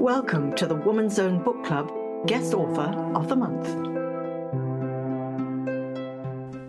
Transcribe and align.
Welcome 0.00 0.54
to 0.54 0.66
the 0.66 0.76
Woman's 0.76 1.18
Own 1.18 1.42
Book 1.42 1.62
Club 1.62 1.92
Guest 2.26 2.54
Author 2.54 2.90
of 3.14 3.28
the 3.28 3.36
Month. 3.36 3.66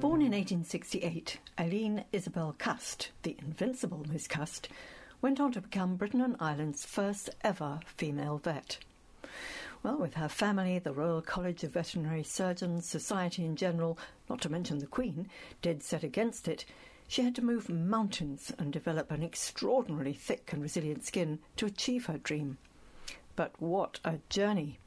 Born 0.02 0.22
in 0.22 0.34
1868, 0.34 1.40
Aileen 1.58 2.04
Isabel 2.12 2.54
Cust, 2.58 3.12
the 3.24 3.38
invincible 3.40 4.06
Miss 4.12 4.28
Cust, 4.28 4.68
went 5.22 5.40
on 5.40 5.54
to 5.54 5.62
become 5.62 5.96
Britain 5.96 6.20
and 6.20 6.36
Ireland's 6.42 6.86
first 6.86 7.30
ever 7.42 7.80
female 7.86 8.38
vet. 8.38 8.80
Well, 9.82 9.96
with 9.96 10.16
her 10.16 10.28
family, 10.28 10.78
the 10.80 10.92
Royal 10.92 11.22
College 11.22 11.64
of 11.64 11.72
Veterinary 11.72 12.24
Surgeons, 12.24 12.86
society 12.86 13.46
in 13.46 13.56
general, 13.56 13.98
not 14.30 14.42
to 14.42 14.52
mention 14.52 14.80
the 14.80 14.88
Queen, 14.88 15.30
dead 15.62 15.84
set 15.84 16.04
against 16.04 16.50
it, 16.50 16.66
she 17.08 17.22
had 17.22 17.36
to 17.36 17.46
move 17.46 17.70
mountains 17.70 18.52
and 18.60 18.74
develop 18.74 19.10
an 19.10 19.24
extraordinarily 19.24 20.12
thick 20.12 20.52
and 20.52 20.62
resilient 20.62 21.06
skin 21.06 21.40
to 21.56 21.66
achieve 21.66 22.08
her 22.08 22.18
dream. 22.18 22.58
But 23.42 23.60
what 23.60 24.00
a 24.06 24.20
journey! 24.30 24.78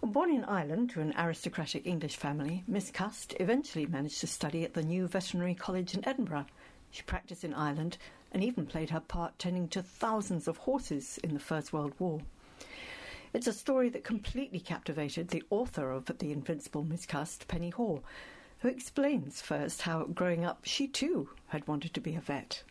Born 0.00 0.30
in 0.30 0.44
Ireland 0.44 0.90
to 0.90 1.00
an 1.00 1.12
aristocratic 1.18 1.84
English 1.84 2.14
family, 2.14 2.62
Miss 2.68 2.92
Cust 2.92 3.34
eventually 3.40 3.86
managed 3.86 4.20
to 4.20 4.28
study 4.28 4.62
at 4.62 4.74
the 4.74 4.84
new 4.84 5.08
veterinary 5.08 5.56
college 5.56 5.92
in 5.92 6.06
Edinburgh. 6.06 6.46
She 6.92 7.02
practiced 7.02 7.42
in 7.42 7.52
Ireland 7.52 7.98
and 8.30 8.44
even 8.44 8.66
played 8.66 8.90
her 8.90 9.00
part 9.00 9.36
tending 9.40 9.66
to 9.70 9.82
thousands 9.82 10.46
of 10.46 10.58
horses 10.58 11.18
in 11.24 11.34
the 11.34 11.40
First 11.40 11.72
World 11.72 11.94
War. 11.98 12.20
It's 13.32 13.48
a 13.48 13.52
story 13.52 13.88
that 13.88 14.04
completely 14.04 14.60
captivated 14.60 15.30
the 15.30 15.42
author 15.50 15.90
of 15.90 16.04
The 16.04 16.30
Invincible 16.30 16.84
Miss 16.84 17.04
Cust, 17.04 17.48
Penny 17.48 17.70
Haw, 17.70 17.98
who 18.60 18.68
explains 18.68 19.42
first 19.42 19.82
how 19.82 20.04
growing 20.04 20.44
up 20.44 20.60
she 20.62 20.86
too 20.86 21.30
had 21.48 21.66
wanted 21.66 21.94
to 21.94 22.00
be 22.00 22.14
a 22.14 22.20
vet. 22.20 22.62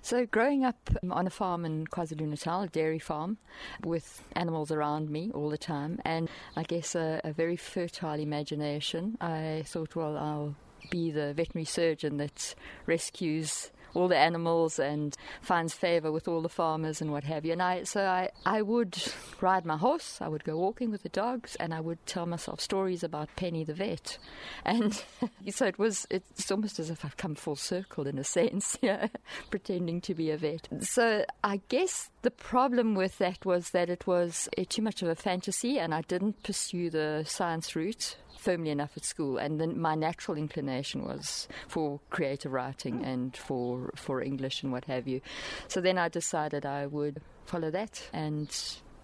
So, 0.00 0.26
growing 0.26 0.64
up 0.64 0.90
on 1.10 1.26
a 1.26 1.30
farm 1.30 1.64
in 1.64 1.86
KwaZulu 1.86 2.28
Natal, 2.28 2.62
a 2.62 2.68
dairy 2.68 2.98
farm, 2.98 3.38
with 3.84 4.22
animals 4.32 4.70
around 4.70 5.10
me 5.10 5.30
all 5.34 5.50
the 5.50 5.58
time, 5.58 6.00
and 6.04 6.28
I 6.56 6.62
guess 6.62 6.94
a, 6.94 7.20
a 7.24 7.32
very 7.32 7.56
fertile 7.56 8.18
imagination, 8.18 9.18
I 9.20 9.64
thought, 9.66 9.96
well, 9.96 10.16
I'll 10.16 10.56
be 10.90 11.10
the 11.10 11.34
veterinary 11.34 11.64
surgeon 11.64 12.16
that 12.18 12.54
rescues 12.86 13.70
all 13.94 14.08
the 14.08 14.16
animals 14.16 14.78
and 14.78 15.16
finds 15.42 15.74
favour 15.74 16.12
with 16.12 16.28
all 16.28 16.42
the 16.42 16.48
farmers 16.48 17.00
and 17.00 17.12
what 17.12 17.24
have 17.24 17.44
you. 17.44 17.52
And 17.52 17.62
I, 17.62 17.84
so 17.84 18.04
I, 18.04 18.30
I 18.44 18.62
would 18.62 18.96
ride 19.40 19.64
my 19.64 19.76
horse, 19.76 20.18
I 20.20 20.28
would 20.28 20.44
go 20.44 20.56
walking 20.56 20.90
with 20.90 21.02
the 21.02 21.08
dogs, 21.08 21.56
and 21.56 21.72
I 21.72 21.80
would 21.80 22.04
tell 22.06 22.26
myself 22.26 22.60
stories 22.60 23.02
about 23.02 23.28
Penny 23.36 23.64
the 23.64 23.74
vet. 23.74 24.18
And 24.64 25.02
so 25.50 25.66
it 25.66 25.78
was, 25.78 26.06
it's 26.10 26.50
almost 26.50 26.78
as 26.78 26.90
if 26.90 27.04
I've 27.04 27.16
come 27.16 27.34
full 27.34 27.56
circle 27.56 28.06
in 28.06 28.18
a 28.18 28.24
sense, 28.38 28.78
yeah, 28.82 29.08
pretending 29.50 30.00
to 30.02 30.14
be 30.14 30.30
a 30.30 30.36
vet. 30.36 30.68
So 30.80 31.24
I 31.42 31.60
guess 31.68 32.10
the 32.22 32.30
problem 32.30 32.94
with 32.94 33.18
that 33.18 33.44
was 33.44 33.70
that 33.70 33.88
it 33.88 34.06
was 34.06 34.48
eh, 34.56 34.64
too 34.68 34.82
much 34.82 35.02
of 35.02 35.08
a 35.08 35.14
fantasy, 35.14 35.78
and 35.78 35.94
I 35.94 36.02
didn't 36.02 36.42
pursue 36.42 36.90
the 36.90 37.24
science 37.26 37.74
route 37.74 38.16
firmly 38.38 38.70
enough 38.70 38.96
at 38.96 39.04
school, 39.04 39.36
and 39.36 39.60
then 39.60 39.78
my 39.78 39.94
natural 39.94 40.38
inclination 40.38 41.04
was 41.04 41.48
for 41.66 42.00
creative 42.10 42.52
writing 42.52 43.04
and 43.04 43.36
for 43.36 43.90
for 43.96 44.22
English 44.22 44.62
and 44.62 44.72
what 44.72 44.84
have 44.86 45.06
you. 45.06 45.20
So 45.66 45.80
then 45.80 45.98
I 45.98 46.08
decided 46.08 46.64
I 46.64 46.86
would 46.86 47.20
follow 47.44 47.70
that 47.70 48.08
and 48.12 48.48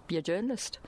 be 0.07 0.17
a 0.17 0.21
journalist. 0.21 0.79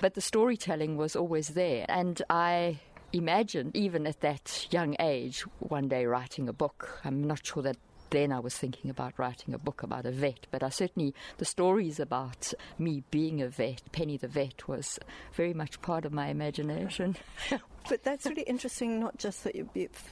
But 0.00 0.14
the 0.14 0.20
storytelling 0.20 0.96
was 0.96 1.16
always 1.16 1.48
there, 1.48 1.84
and 1.88 2.20
I 2.30 2.80
imagined, 3.12 3.74
even 3.76 4.06
at 4.06 4.20
that 4.20 4.66
young 4.70 4.96
age, 5.00 5.42
one 5.58 5.88
day 5.88 6.06
writing 6.06 6.48
a 6.48 6.52
book. 6.52 7.00
I'm 7.04 7.24
not 7.24 7.46
sure 7.46 7.62
that 7.62 7.76
then 8.10 8.32
I 8.32 8.40
was 8.40 8.56
thinking 8.56 8.90
about 8.90 9.18
writing 9.18 9.54
a 9.54 9.58
book 9.58 9.82
about 9.82 10.06
a 10.06 10.10
vet, 10.10 10.46
but 10.50 10.62
I 10.62 10.68
certainly, 10.68 11.14
the 11.38 11.44
stories 11.44 12.00
about 12.00 12.52
me 12.78 13.02
being 13.10 13.42
a 13.42 13.48
vet, 13.48 13.82
Penny 13.92 14.16
the 14.16 14.28
vet, 14.28 14.68
was 14.68 14.98
very 15.32 15.54
much 15.54 15.80
part 15.82 16.04
of 16.04 16.12
my 16.12 16.28
imagination. 16.28 17.16
But 17.88 18.02
that's 18.02 18.26
really 18.26 18.42
interesting, 18.42 18.98
not 18.98 19.16
just 19.16 19.44
that 19.44 19.54
you, 19.54 19.68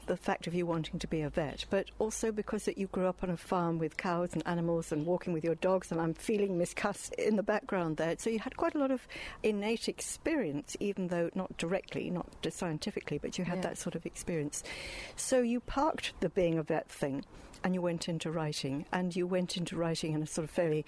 the 0.07 0.17
fact 0.17 0.47
of 0.47 0.55
you 0.55 0.65
wanting 0.65 1.01
to 1.01 1.09
be 1.09 1.23
a 1.23 1.29
vet, 1.29 1.65
but 1.71 1.91
also 1.99 2.31
because 2.31 2.67
that 2.67 2.79
you 2.79 2.87
grew 2.87 3.07
up 3.07 3.23
on 3.23 3.31
a 3.31 3.37
farm 3.37 3.79
with 3.79 3.97
cows 3.97 4.33
and 4.33 4.47
animals 4.47 4.93
and 4.93 5.05
walking 5.05 5.33
with 5.33 5.43
your 5.43 5.57
dogs, 5.57 5.91
and 5.91 6.01
I'm 6.01 6.15
feeling 6.15 6.57
Miss 6.57 6.73
Cust 6.73 7.13
in 7.15 7.35
the 7.35 7.43
background 7.43 7.97
there. 7.97 8.15
So 8.19 8.31
you 8.31 8.39
had 8.39 8.57
quite 8.57 8.77
a 8.77 8.79
lot 8.79 8.93
of 8.93 9.09
innate 9.43 9.89
experience, 9.89 10.77
even 10.79 11.09
though 11.09 11.31
not 11.35 11.57
directly, 11.57 12.11
not 12.11 12.29
scientifically, 12.49 13.19
but 13.19 13.39
you 13.39 13.45
had 13.45 13.57
yeah. 13.57 13.63
that 13.63 13.79
sort 13.79 13.97
of 13.97 14.07
experience. 14.07 14.63
So 15.17 15.41
you 15.41 15.59
parked 15.59 16.13
the 16.21 16.29
being 16.29 16.59
a 16.59 16.63
vet 16.63 16.89
thing 16.89 17.25
and 17.65 17.75
you 17.75 17.81
went 17.81 18.09
into 18.09 18.31
writing, 18.31 18.85
and 18.93 19.17
you 19.17 19.27
went 19.27 19.57
into 19.57 19.77
writing 19.77 20.13
in 20.13 20.23
a 20.23 20.27
sort 20.27 20.45
of 20.45 20.51
fairly 20.51 20.85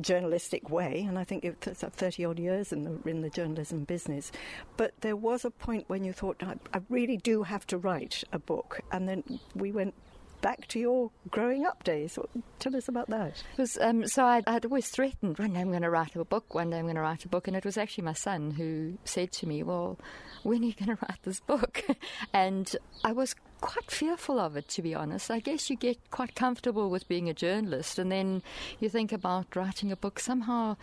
journalistic 0.00 0.70
way. 0.70 1.04
And 1.06 1.18
I 1.18 1.24
think 1.24 1.44
it's 1.44 1.82
30 1.82 2.24
odd 2.24 2.38
years 2.38 2.72
in 2.72 2.84
the, 2.84 3.08
in 3.08 3.20
the 3.20 3.30
journalism 3.30 3.84
business. 3.84 4.32
But 4.76 4.94
there 5.02 5.16
was 5.16 5.44
a 5.44 5.50
point 5.50 5.84
when 5.88 6.02
you 6.02 6.12
thought, 6.12 6.42
I, 6.42 6.56
I 6.72 6.80
really 6.88 7.18
do 7.18 7.42
have 7.42 7.66
to 7.68 7.78
write 7.78 8.24
a 8.32 8.38
book. 8.38 8.80
And 8.90 9.08
then 9.08 9.22
we 9.54 9.70
went 9.70 9.94
back 10.44 10.68
to 10.68 10.78
your 10.78 11.10
growing 11.30 11.64
up 11.64 11.82
days. 11.84 12.18
Tell 12.58 12.76
us 12.76 12.86
about 12.86 13.08
that. 13.08 13.42
Um, 13.80 14.06
so 14.06 14.26
I'd, 14.26 14.46
I'd, 14.46 14.66
always 14.66 14.90
threatened, 14.90 15.38
one 15.38 15.54
day 15.54 15.60
I'm 15.60 15.70
going 15.70 15.80
to 15.80 15.88
write 15.88 16.14
a 16.16 16.24
book, 16.26 16.54
one 16.54 16.68
day 16.68 16.78
I'm 16.78 16.84
going 16.84 16.96
to 16.96 17.00
write 17.00 17.24
a 17.24 17.28
book. 17.28 17.48
And 17.48 17.56
it 17.56 17.64
was 17.64 17.78
actually 17.78 18.04
my 18.04 18.12
son 18.12 18.50
who 18.50 18.98
said 19.06 19.32
to 19.32 19.46
me, 19.46 19.62
Well, 19.62 19.98
when 20.42 20.62
are 20.62 20.66
you 20.66 20.74
going 20.74 20.94
to 20.96 20.98
write 21.00 21.22
this 21.22 21.40
book? 21.40 21.82
and 22.34 22.76
I 23.02 23.12
was 23.12 23.34
quite 23.62 23.90
fearful 23.90 24.38
of 24.38 24.54
it, 24.54 24.68
to 24.68 24.82
be 24.82 24.94
honest. 24.94 25.30
I 25.30 25.40
guess 25.40 25.70
you 25.70 25.76
get 25.76 26.10
quite 26.10 26.34
comfortable 26.34 26.90
with 26.90 27.08
being 27.08 27.30
a 27.30 27.34
journalist, 27.34 27.98
and 27.98 28.12
then 28.12 28.42
you 28.80 28.90
think 28.90 29.12
about 29.12 29.56
writing 29.56 29.90
a 29.90 29.96
book. 29.96 30.20
Somehow 30.20 30.76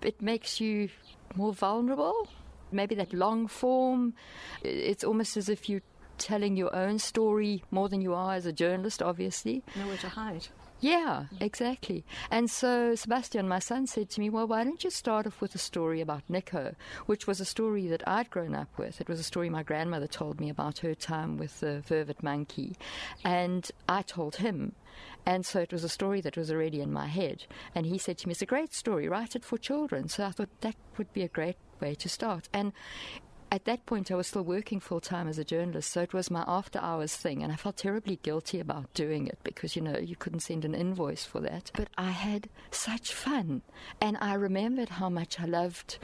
it 0.00 0.22
makes 0.22 0.60
you 0.60 0.90
more 1.34 1.52
vulnerable. 1.52 2.28
Maybe 2.70 2.94
that 2.94 3.12
long 3.12 3.48
form, 3.48 4.14
it's 4.62 5.02
almost 5.02 5.36
as 5.36 5.48
if 5.48 5.68
you're 5.68 5.82
telling 6.18 6.56
your 6.56 6.74
own 6.74 6.98
story 6.98 7.64
more 7.70 7.88
than 7.88 8.00
you 8.00 8.14
are 8.14 8.34
as 8.34 8.46
a 8.46 8.52
journalist, 8.52 9.02
obviously. 9.02 9.62
Nowhere 9.76 9.96
to 9.98 10.08
hide. 10.08 10.48
Yeah, 10.80 11.24
exactly. 11.40 12.04
And 12.30 12.48
so 12.48 12.94
Sebastian, 12.94 13.48
my 13.48 13.58
son, 13.58 13.88
said 13.88 14.10
to 14.10 14.20
me, 14.20 14.30
Well, 14.30 14.46
why 14.46 14.62
don't 14.62 14.84
you 14.84 14.90
start 14.90 15.26
off 15.26 15.40
with 15.40 15.54
a 15.56 15.58
story 15.58 16.00
about 16.00 16.22
Nico, 16.28 16.76
which 17.06 17.26
was 17.26 17.40
a 17.40 17.44
story 17.44 17.88
that 17.88 18.06
I'd 18.06 18.30
grown 18.30 18.54
up 18.54 18.78
with. 18.78 19.00
It 19.00 19.08
was 19.08 19.18
a 19.18 19.24
story 19.24 19.50
my 19.50 19.64
grandmother 19.64 20.06
told 20.06 20.40
me 20.40 20.50
about 20.50 20.78
her 20.78 20.94
time 20.94 21.36
with 21.36 21.58
the 21.58 21.82
vervet 21.86 22.22
monkey. 22.22 22.76
And 23.24 23.68
I 23.88 24.02
told 24.02 24.36
him. 24.36 24.76
And 25.26 25.44
so 25.44 25.60
it 25.60 25.72
was 25.72 25.84
a 25.84 25.88
story 25.88 26.20
that 26.20 26.36
was 26.36 26.50
already 26.50 26.80
in 26.80 26.92
my 26.92 27.06
head. 27.06 27.44
And 27.74 27.84
he 27.84 27.98
said 27.98 28.18
to 28.18 28.28
me, 28.28 28.32
It's 28.32 28.42
a 28.42 28.46
great 28.46 28.72
story, 28.72 29.08
write 29.08 29.34
it 29.34 29.44
for 29.44 29.58
children. 29.58 30.08
So 30.08 30.24
I 30.24 30.30
thought 30.30 30.60
that 30.60 30.76
would 30.96 31.12
be 31.12 31.22
a 31.22 31.28
great 31.28 31.56
way 31.80 31.96
to 31.96 32.08
start. 32.08 32.48
And 32.52 32.72
at 33.50 33.64
that 33.64 33.86
point, 33.86 34.10
I 34.10 34.14
was 34.14 34.26
still 34.26 34.42
working 34.42 34.80
full 34.80 35.00
time 35.00 35.28
as 35.28 35.38
a 35.38 35.44
journalist, 35.44 35.90
so 35.90 36.02
it 36.02 36.12
was 36.12 36.30
my 36.30 36.44
after 36.46 36.78
hours 36.80 37.16
thing, 37.16 37.42
and 37.42 37.52
I 37.52 37.56
felt 37.56 37.76
terribly 37.76 38.18
guilty 38.22 38.60
about 38.60 38.92
doing 38.94 39.26
it 39.26 39.38
because, 39.42 39.76
you 39.76 39.82
know, 39.82 39.98
you 39.98 40.16
couldn't 40.16 40.40
send 40.40 40.64
an 40.64 40.74
invoice 40.74 41.24
for 41.24 41.40
that. 41.40 41.70
But 41.74 41.88
I 41.96 42.10
had 42.10 42.48
such 42.70 43.12
fun, 43.12 43.62
and 44.00 44.18
I 44.20 44.34
remembered 44.34 44.90
how 44.90 45.08
much 45.08 45.40
I 45.40 45.44
loved 45.44 45.98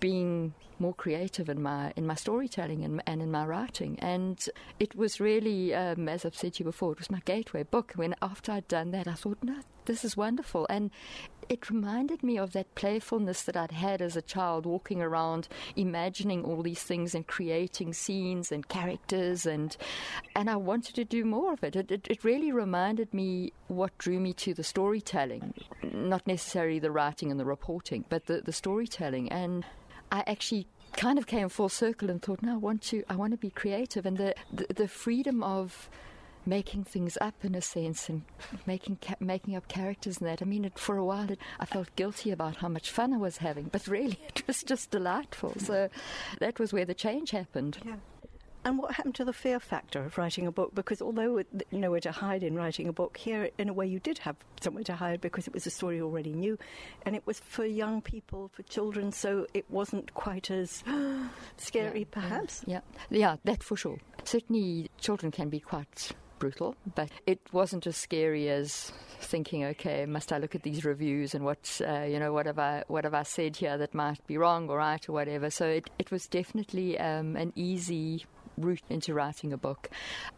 being 0.00 0.54
more 0.78 0.94
creative 0.94 1.48
in 1.48 1.60
my 1.60 1.92
in 1.96 2.06
my 2.06 2.14
storytelling 2.14 2.84
and, 2.84 3.02
and 3.06 3.20
in 3.20 3.30
my 3.30 3.44
writing. 3.44 3.98
And 4.00 4.48
it 4.78 4.94
was 4.94 5.20
really, 5.20 5.74
um, 5.74 6.08
as 6.08 6.24
I've 6.24 6.36
said 6.36 6.54
to 6.54 6.60
you 6.60 6.64
before, 6.64 6.92
it 6.92 6.98
was 6.98 7.10
my 7.10 7.20
gateway 7.24 7.64
book. 7.64 7.92
When 7.96 8.14
after 8.22 8.52
I'd 8.52 8.68
done 8.68 8.92
that, 8.92 9.08
I 9.08 9.14
thought, 9.14 9.38
no, 9.42 9.56
this 9.86 10.04
is 10.04 10.16
wonderful. 10.16 10.66
And 10.70 10.90
it 11.48 11.70
reminded 11.70 12.22
me 12.22 12.38
of 12.38 12.52
that 12.52 12.74
playfulness 12.74 13.42
that 13.42 13.56
I'd 13.56 13.72
had 13.72 14.02
as 14.02 14.16
a 14.16 14.22
child, 14.22 14.66
walking 14.66 15.00
around, 15.00 15.48
imagining 15.76 16.44
all 16.44 16.62
these 16.62 16.82
things 16.82 17.14
and 17.14 17.26
creating 17.26 17.92
scenes 17.92 18.52
and 18.52 18.68
characters, 18.68 19.46
and 19.46 19.76
and 20.34 20.50
I 20.50 20.56
wanted 20.56 20.94
to 20.96 21.04
do 21.04 21.24
more 21.24 21.52
of 21.52 21.64
it. 21.64 21.76
It, 21.76 21.90
it, 21.90 22.06
it 22.08 22.24
really 22.24 22.52
reminded 22.52 23.12
me 23.14 23.52
what 23.68 23.96
drew 23.98 24.20
me 24.20 24.32
to 24.34 24.54
the 24.54 24.64
storytelling, 24.64 25.54
not 25.82 26.26
necessarily 26.26 26.78
the 26.78 26.90
writing 26.90 27.30
and 27.30 27.40
the 27.40 27.44
reporting, 27.44 28.04
but 28.08 28.26
the, 28.26 28.40
the 28.40 28.52
storytelling. 28.52 29.30
And 29.30 29.64
I 30.12 30.24
actually 30.26 30.66
kind 30.96 31.18
of 31.18 31.26
came 31.26 31.48
full 31.48 31.68
circle 31.68 32.10
and 32.10 32.20
thought, 32.20 32.42
no, 32.42 32.54
I 32.54 32.56
want 32.56 32.82
to, 32.82 33.04
I 33.08 33.16
want 33.16 33.32
to 33.32 33.38
be 33.38 33.50
creative, 33.50 34.06
and 34.06 34.16
the, 34.16 34.34
the, 34.52 34.66
the 34.74 34.88
freedom 34.88 35.42
of 35.42 35.88
making 36.48 36.84
things 36.84 37.18
up 37.20 37.34
in 37.44 37.54
a 37.54 37.60
sense 37.60 38.08
and 38.08 38.22
making 38.66 38.98
ca- 39.02 39.16
making 39.20 39.54
up 39.54 39.68
characters 39.68 40.18
and 40.18 40.28
that. 40.28 40.42
I 40.42 40.44
mean, 40.44 40.64
it, 40.64 40.78
for 40.78 40.96
a 40.96 41.04
while 41.04 41.30
it, 41.30 41.38
I 41.60 41.66
felt 41.66 41.94
guilty 41.96 42.30
about 42.30 42.56
how 42.56 42.68
much 42.68 42.90
fun 42.90 43.12
I 43.12 43.18
was 43.18 43.38
having, 43.38 43.64
but 43.64 43.86
really 43.86 44.18
it 44.28 44.46
was 44.46 44.62
just 44.62 44.90
delightful. 44.90 45.54
So 45.58 45.88
that 46.40 46.58
was 46.58 46.72
where 46.72 46.84
the 46.84 46.94
change 46.94 47.30
happened. 47.30 47.78
Yeah. 47.84 47.96
And 48.64 48.76
what 48.76 48.92
happened 48.92 49.14
to 49.14 49.24
the 49.24 49.32
fear 49.32 49.60
factor 49.60 50.04
of 50.04 50.18
writing 50.18 50.46
a 50.46 50.52
book? 50.52 50.74
Because 50.74 51.00
although 51.00 51.42
nowhere 51.70 52.00
to 52.00 52.10
hide 52.10 52.42
in 52.42 52.56
writing 52.56 52.88
a 52.88 52.92
book, 52.92 53.16
here 53.16 53.50
in 53.56 53.68
a 53.68 53.72
way 53.72 53.86
you 53.86 54.00
did 54.00 54.18
have 54.18 54.36
somewhere 54.60 54.84
to 54.84 54.94
hide 54.94 55.20
because 55.20 55.46
it 55.46 55.54
was 55.54 55.66
a 55.66 55.70
story 55.70 56.00
already 56.02 56.32
new, 56.32 56.58
and 57.06 57.14
it 57.14 57.24
was 57.24 57.38
for 57.38 57.64
young 57.64 58.02
people, 58.02 58.50
for 58.52 58.62
children, 58.64 59.12
so 59.12 59.46
it 59.54 59.64
wasn't 59.70 60.12
quite 60.12 60.50
as 60.50 60.82
scary, 61.56 62.00
yeah, 62.00 62.06
perhaps. 62.10 62.64
Yeah, 62.66 62.80
yeah, 63.10 63.18
yeah, 63.18 63.36
that 63.44 63.62
for 63.62 63.76
sure. 63.76 63.98
Certainly, 64.24 64.90
children 64.98 65.30
can 65.30 65.48
be 65.48 65.60
quite 65.60 66.12
brutal, 66.38 66.74
but 66.94 67.10
it 67.26 67.40
wasn't 67.52 67.86
as 67.86 67.96
scary 67.96 68.48
as 68.48 68.92
thinking, 69.20 69.64
okay, 69.64 70.06
must 70.06 70.32
I 70.32 70.38
look 70.38 70.54
at 70.54 70.62
these 70.62 70.84
reviews 70.84 71.34
and 71.34 71.44
what, 71.44 71.80
uh, 71.86 72.02
you 72.02 72.18
know, 72.18 72.32
what 72.32 72.46
have 72.46 72.58
I, 72.58 72.84
what 72.88 73.04
have 73.04 73.14
I 73.14 73.24
said 73.24 73.56
here 73.56 73.76
that 73.78 73.94
might 73.94 74.24
be 74.26 74.38
wrong 74.38 74.68
or 74.68 74.78
right 74.78 75.06
or 75.08 75.12
whatever. 75.12 75.50
So 75.50 75.66
it, 75.66 75.90
it 75.98 76.10
was 76.10 76.26
definitely 76.26 76.98
um, 76.98 77.36
an 77.36 77.52
easy 77.56 78.24
route 78.56 78.82
into 78.88 79.14
writing 79.14 79.52
a 79.52 79.58
book. 79.58 79.90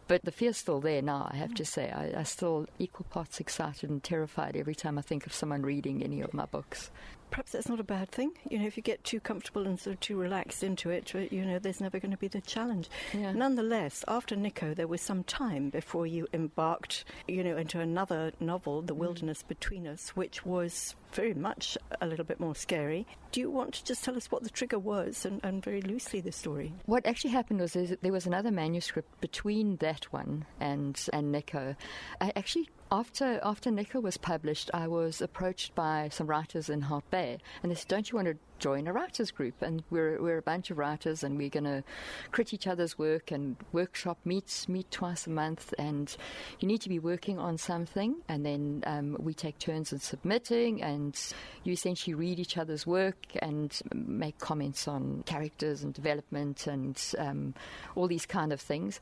But 0.08 0.24
the 0.24 0.32
fear's 0.32 0.56
still 0.56 0.80
there 0.80 1.02
now, 1.02 1.28
I 1.30 1.36
have 1.36 1.54
to 1.54 1.64
say. 1.64 1.90
I, 1.90 2.20
I 2.20 2.22
still 2.24 2.66
equal 2.78 3.06
parts 3.10 3.40
excited 3.40 3.90
and 3.90 4.02
terrified 4.02 4.56
every 4.56 4.74
time 4.74 4.98
I 4.98 5.02
think 5.02 5.26
of 5.26 5.32
someone 5.32 5.62
reading 5.62 6.02
any 6.02 6.20
of 6.20 6.34
my 6.34 6.46
books 6.46 6.90
perhaps 7.30 7.52
that's 7.52 7.68
not 7.68 7.80
a 7.80 7.84
bad 7.84 8.10
thing. 8.10 8.32
You 8.48 8.58
know, 8.58 8.66
if 8.66 8.76
you 8.76 8.82
get 8.82 9.02
too 9.04 9.20
comfortable 9.20 9.66
and 9.66 9.78
sort 9.78 9.94
of 9.94 10.00
too 10.00 10.16
relaxed 10.16 10.62
into 10.62 10.90
it, 10.90 11.12
you 11.14 11.44
know, 11.44 11.58
there's 11.58 11.80
never 11.80 11.98
going 11.98 12.10
to 12.10 12.16
be 12.16 12.28
the 12.28 12.40
challenge. 12.40 12.90
Yeah. 13.12 13.32
Nonetheless, 13.32 14.04
after 14.08 14.36
Nico, 14.36 14.74
there 14.74 14.86
was 14.86 15.00
some 15.00 15.24
time 15.24 15.70
before 15.70 16.06
you 16.06 16.26
embarked, 16.32 17.04
you 17.28 17.44
know, 17.44 17.56
into 17.56 17.80
another 17.80 18.32
novel, 18.40 18.82
The 18.82 18.94
mm. 18.94 18.98
Wilderness 18.98 19.42
Between 19.42 19.86
Us, 19.86 20.10
which 20.10 20.44
was 20.44 20.94
very 21.12 21.34
much 21.34 21.76
a 22.00 22.06
little 22.06 22.24
bit 22.24 22.40
more 22.40 22.54
scary. 22.54 23.06
Do 23.32 23.40
you 23.40 23.50
want 23.50 23.74
to 23.74 23.84
just 23.84 24.04
tell 24.04 24.16
us 24.16 24.30
what 24.30 24.42
the 24.42 24.50
trigger 24.50 24.78
was 24.78 25.24
and, 25.24 25.40
and 25.42 25.62
very 25.62 25.82
loosely 25.82 26.20
the 26.20 26.32
story? 26.32 26.72
What 26.86 27.06
actually 27.06 27.30
happened 27.30 27.60
was 27.60 27.72
there 27.72 28.12
was 28.12 28.26
another 28.26 28.50
manuscript 28.50 29.20
between 29.20 29.76
that 29.76 30.04
one 30.12 30.44
and, 30.60 31.00
and 31.12 31.32
Nico. 31.32 31.76
I 32.20 32.32
actually 32.36 32.68
after 32.92 33.38
after 33.42 33.70
Nico 33.70 34.00
was 34.00 34.16
published, 34.16 34.70
I 34.74 34.88
was 34.88 35.20
approached 35.20 35.74
by 35.74 36.08
some 36.10 36.26
writers 36.26 36.68
in 36.68 36.82
Hout 36.82 37.08
Bay, 37.10 37.38
and 37.62 37.70
they 37.70 37.76
said, 37.76 37.88
"Don't 37.88 38.10
you 38.10 38.16
want 38.16 38.28
to 38.28 38.36
join 38.58 38.88
a 38.88 38.92
writers 38.92 39.30
group?" 39.30 39.62
And 39.62 39.84
we're 39.90 40.20
we're 40.20 40.38
a 40.38 40.42
bunch 40.42 40.70
of 40.70 40.78
writers, 40.78 41.22
and 41.22 41.38
we're 41.38 41.50
going 41.50 41.64
to 41.64 41.84
crit 42.32 42.52
each 42.52 42.66
other's 42.66 42.98
work 42.98 43.30
and 43.30 43.56
workshop 43.72 44.18
meets 44.24 44.68
meet 44.68 44.90
twice 44.90 45.26
a 45.26 45.30
month, 45.30 45.72
and 45.78 46.16
you 46.58 46.66
need 46.66 46.80
to 46.80 46.88
be 46.88 46.98
working 46.98 47.38
on 47.38 47.58
something, 47.58 48.16
and 48.28 48.44
then 48.44 48.82
um, 48.86 49.16
we 49.20 49.34
take 49.34 49.58
turns 49.58 49.92
in 49.92 50.00
submitting, 50.00 50.82
and 50.82 51.16
you 51.62 51.72
essentially 51.72 52.14
read 52.14 52.40
each 52.40 52.58
other's 52.58 52.86
work 52.86 53.26
and 53.40 53.80
make 53.94 54.38
comments 54.38 54.88
on 54.88 55.22
characters 55.26 55.84
and 55.84 55.94
development 55.94 56.66
and 56.66 57.00
um, 57.18 57.54
all 57.94 58.08
these 58.08 58.26
kind 58.26 58.52
of 58.52 58.60
things. 58.60 58.98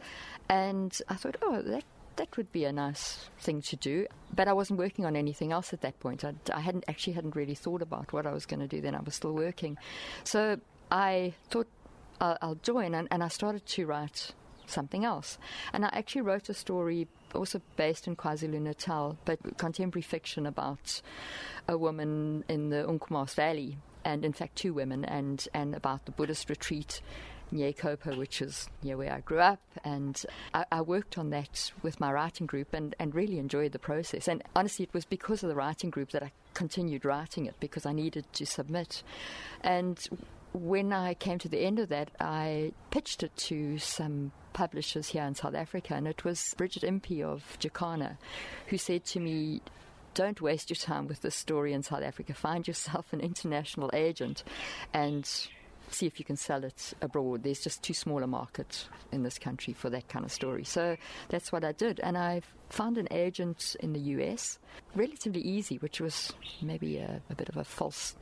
And 0.50 0.96
I 1.08 1.14
thought, 1.14 1.36
oh, 1.42 1.62
that 1.62 1.84
that 2.18 2.36
would 2.36 2.52
be 2.52 2.64
a 2.64 2.72
nice 2.72 3.30
thing 3.38 3.62
to 3.62 3.76
do. 3.76 4.06
But 4.34 4.48
I 4.48 4.52
wasn't 4.52 4.78
working 4.78 5.06
on 5.06 5.16
anything 5.16 5.52
else 5.52 5.72
at 5.72 5.80
that 5.80 5.98
point. 6.00 6.24
I, 6.24 6.34
I 6.52 6.60
hadn't 6.60 6.84
actually 6.88 7.14
hadn't 7.14 7.34
really 7.34 7.54
thought 7.54 7.80
about 7.80 8.12
what 8.12 8.26
I 8.26 8.32
was 8.32 8.44
going 8.44 8.60
to 8.60 8.68
do 8.68 8.80
then. 8.80 8.94
I 8.94 9.00
was 9.00 9.14
still 9.14 9.32
working. 9.32 9.78
So 10.24 10.60
I 10.90 11.34
thought 11.48 11.68
I'll, 12.20 12.36
I'll 12.42 12.54
join, 12.56 12.94
and, 12.94 13.08
and 13.10 13.22
I 13.22 13.28
started 13.28 13.64
to 13.66 13.86
write 13.86 14.32
something 14.66 15.04
else. 15.04 15.38
And 15.72 15.84
I 15.84 15.90
actually 15.92 16.22
wrote 16.22 16.48
a 16.48 16.54
story 16.54 17.08
also 17.34 17.60
based 17.76 18.06
in 18.06 18.16
KwaZulu 18.16 18.60
Natal, 18.60 19.16
but 19.24 19.38
contemporary 19.56 20.02
fiction 20.02 20.46
about 20.46 21.00
a 21.68 21.78
woman 21.78 22.44
in 22.48 22.70
the 22.70 22.84
Umkomaas 22.84 23.34
Valley, 23.34 23.78
and 24.04 24.24
in 24.24 24.32
fact, 24.32 24.56
two 24.56 24.74
women, 24.74 25.04
and, 25.04 25.46
and 25.54 25.74
about 25.74 26.04
the 26.04 26.12
Buddhist 26.12 26.50
retreat 26.50 27.00
Nyekopa, 27.52 28.16
which 28.16 28.42
is 28.42 28.68
near 28.82 28.96
where 28.96 29.12
I 29.12 29.20
grew 29.20 29.40
up. 29.40 29.60
And 29.84 30.20
I, 30.54 30.64
I, 30.70 30.80
worked 30.82 31.18
on 31.18 31.30
that 31.30 31.72
with 31.82 32.00
my 32.00 32.12
writing 32.12 32.46
group 32.46 32.72
and, 32.72 32.94
and 32.98 33.14
really 33.14 33.38
enjoyed 33.38 33.72
the 33.72 33.78
process. 33.78 34.28
And 34.28 34.42
honestly, 34.54 34.84
it 34.84 34.94
was 34.94 35.04
because 35.04 35.42
of 35.42 35.48
the 35.48 35.54
writing 35.54 35.90
group 35.90 36.10
that 36.10 36.22
I 36.22 36.32
continued 36.54 37.04
writing 37.04 37.46
it 37.46 37.54
because 37.60 37.86
I 37.86 37.92
needed 37.92 38.26
to 38.34 38.46
submit. 38.46 39.02
And 39.62 39.98
when 40.52 40.92
I 40.92 41.14
came 41.14 41.38
to 41.38 41.48
the 41.48 41.60
end 41.60 41.78
of 41.78 41.88
that, 41.90 42.10
I 42.20 42.72
pitched 42.90 43.22
it 43.22 43.36
to 43.36 43.78
some 43.78 44.32
publishers 44.52 45.08
here 45.08 45.22
in 45.22 45.34
South 45.34 45.54
Africa, 45.54 45.94
and 45.94 46.08
it 46.08 46.24
was 46.24 46.54
Bridget 46.56 46.82
Impey 46.82 47.22
of 47.22 47.56
Jacana 47.60 48.18
who 48.66 48.78
said 48.78 49.04
to 49.06 49.20
me, 49.20 49.60
don't 50.14 50.40
waste 50.40 50.70
your 50.70 50.76
time 50.76 51.06
with 51.06 51.20
this 51.20 51.36
story 51.36 51.72
in 51.72 51.82
South 51.82 52.02
Africa. 52.02 52.34
Find 52.34 52.66
yourself 52.66 53.12
an 53.12 53.20
international 53.20 53.90
agent 53.92 54.42
and 54.92 55.30
see 55.90 56.06
if 56.06 56.18
you 56.18 56.24
can 56.24 56.36
sell 56.36 56.64
it 56.64 56.94
abroad. 57.00 57.42
There's 57.42 57.62
just 57.62 57.82
too 57.82 57.94
small 57.94 58.22
a 58.22 58.26
market 58.26 58.88
in 59.12 59.22
this 59.22 59.38
country 59.38 59.72
for 59.74 59.90
that 59.90 60.08
kind 60.08 60.24
of 60.24 60.32
story. 60.32 60.64
So 60.64 60.96
that's 61.28 61.52
what 61.52 61.64
I 61.64 61.72
did. 61.72 62.00
And 62.00 62.16
I 62.16 62.42
found 62.70 62.98
an 62.98 63.08
agent 63.10 63.76
in 63.80 63.92
the 63.92 64.00
US, 64.00 64.58
relatively 64.94 65.40
easy, 65.40 65.76
which 65.76 66.00
was 66.00 66.32
maybe 66.60 66.98
a, 66.98 67.20
a 67.30 67.34
bit 67.34 67.48
of 67.48 67.56
a 67.56 67.64
false 67.64 68.16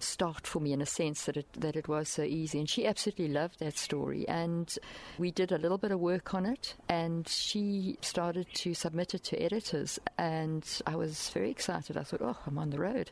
start 0.00 0.46
for 0.46 0.60
me 0.60 0.72
in 0.72 0.80
a 0.80 0.86
sense 0.86 1.24
that 1.24 1.36
it 1.36 1.46
that 1.54 1.74
it 1.74 1.88
was 1.88 2.08
so 2.08 2.22
easy 2.22 2.58
and 2.58 2.70
she 2.70 2.86
absolutely 2.86 3.26
loved 3.26 3.58
that 3.58 3.76
story 3.76 4.26
and 4.28 4.78
we 5.18 5.30
did 5.30 5.50
a 5.50 5.58
little 5.58 5.78
bit 5.78 5.90
of 5.90 5.98
work 5.98 6.34
on 6.34 6.46
it 6.46 6.76
and 6.88 7.26
she 7.26 7.96
started 8.00 8.46
to 8.54 8.74
submit 8.74 9.14
it 9.14 9.24
to 9.24 9.36
editors 9.42 9.98
and 10.16 10.64
I 10.86 10.94
was 10.94 11.30
very 11.30 11.50
excited 11.50 11.96
I 11.96 12.04
thought 12.04 12.22
oh 12.22 12.36
I'm 12.46 12.58
on 12.58 12.70
the 12.70 12.78
road 12.78 13.10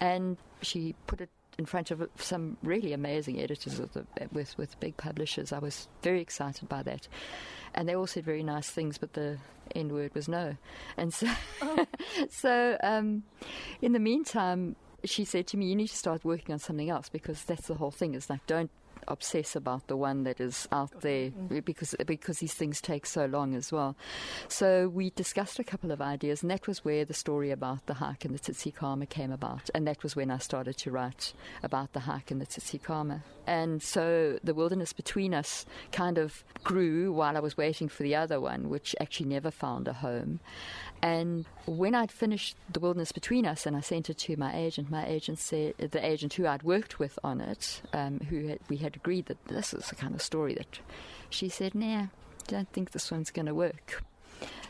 and 0.00 0.36
she 0.62 0.94
put 1.06 1.20
it 1.20 1.30
in 1.60 1.66
front 1.66 1.90
of 1.90 2.08
some 2.16 2.56
really 2.62 2.94
amazing 2.94 3.38
editors 3.38 3.76
the, 3.76 4.06
with 4.32 4.56
with 4.56 4.80
big 4.80 4.96
publishers. 4.96 5.52
I 5.52 5.58
was 5.58 5.88
very 6.02 6.22
excited 6.22 6.70
by 6.70 6.82
that, 6.84 7.06
and 7.74 7.86
they 7.86 7.94
all 7.94 8.06
said 8.06 8.24
very 8.24 8.42
nice 8.42 8.70
things, 8.70 8.96
but 8.96 9.12
the 9.12 9.36
end 9.74 9.92
word 9.92 10.14
was 10.14 10.26
no. 10.26 10.56
And 10.96 11.12
so, 11.12 11.28
oh. 11.60 11.86
so 12.30 12.78
um, 12.82 13.24
in 13.82 13.92
the 13.92 13.98
meantime, 13.98 14.74
she 15.04 15.26
said 15.26 15.46
to 15.48 15.58
me, 15.58 15.66
"You 15.66 15.76
need 15.76 15.88
to 15.88 15.96
start 15.96 16.24
working 16.24 16.54
on 16.54 16.58
something 16.58 16.88
else 16.88 17.10
because 17.10 17.44
that's 17.44 17.66
the 17.66 17.74
whole 17.74 17.90
thing. 17.90 18.14
Is 18.14 18.30
like 18.30 18.46
don't 18.46 18.70
obsess 19.08 19.56
about 19.56 19.86
the 19.86 19.96
one 19.96 20.24
that 20.24 20.40
is 20.40 20.68
out 20.72 21.00
there 21.00 21.30
because 21.64 21.94
because 22.06 22.38
these 22.38 22.54
things 22.54 22.80
take 22.80 23.06
so 23.06 23.26
long 23.26 23.54
as 23.54 23.72
well. 23.72 23.96
So 24.48 24.88
we 24.88 25.10
discussed 25.10 25.58
a 25.58 25.64
couple 25.64 25.90
of 25.90 26.00
ideas, 26.00 26.42
and 26.42 26.50
that 26.50 26.66
was 26.66 26.84
where 26.84 27.04
the 27.04 27.14
story 27.14 27.50
about 27.50 27.86
the 27.86 27.94
hike 27.94 28.24
and 28.24 28.34
the 28.34 28.38
Tsitsikamma 28.38 29.08
came 29.08 29.32
about, 29.32 29.70
and 29.74 29.86
that 29.86 30.02
was 30.02 30.16
when 30.16 30.30
I 30.30 30.38
started 30.38 30.76
to 30.78 30.90
write 30.90 31.32
about 31.62 31.92
the 31.92 32.00
hike 32.00 32.30
and 32.30 32.40
the 32.40 32.46
Tsitsikamma. 32.46 33.22
And 33.46 33.82
so 33.82 34.38
the 34.44 34.54
wilderness 34.54 34.92
between 34.92 35.34
us 35.34 35.66
kind 35.92 36.18
of 36.18 36.44
grew 36.62 37.12
while 37.12 37.36
I 37.36 37.40
was 37.40 37.56
waiting 37.56 37.88
for 37.88 38.02
the 38.02 38.14
other 38.14 38.40
one, 38.40 38.68
which 38.68 38.94
actually 39.00 39.26
never 39.26 39.50
found 39.50 39.88
a 39.88 39.92
home. 39.92 40.40
And 41.02 41.46
when 41.66 41.94
I'd 41.94 42.12
finished 42.12 42.56
The 42.70 42.80
Wilderness 42.80 43.12
Between 43.12 43.46
Us 43.46 43.64
and 43.64 43.74
I 43.74 43.80
sent 43.80 44.10
it 44.10 44.18
to 44.18 44.36
my 44.36 44.54
agent, 44.54 44.90
my 44.90 45.06
agent 45.06 45.38
said, 45.38 45.74
the 45.78 46.04
agent 46.04 46.34
who 46.34 46.46
I'd 46.46 46.62
worked 46.62 46.98
with 46.98 47.18
on 47.24 47.40
it, 47.40 47.80
um, 47.92 48.20
who 48.28 48.48
had, 48.48 48.58
we 48.68 48.76
had 48.76 48.89
agreed 48.96 49.26
that 49.26 49.44
this 49.46 49.74
is 49.74 49.88
the 49.88 49.94
kind 49.94 50.14
of 50.14 50.22
story 50.22 50.54
that 50.54 50.80
she 51.28 51.48
said, 51.48 51.74
nah, 51.74 52.06
don't 52.46 52.72
think 52.72 52.90
this 52.90 53.10
one's 53.10 53.30
going 53.30 53.46
to 53.46 53.54
work. 53.54 54.02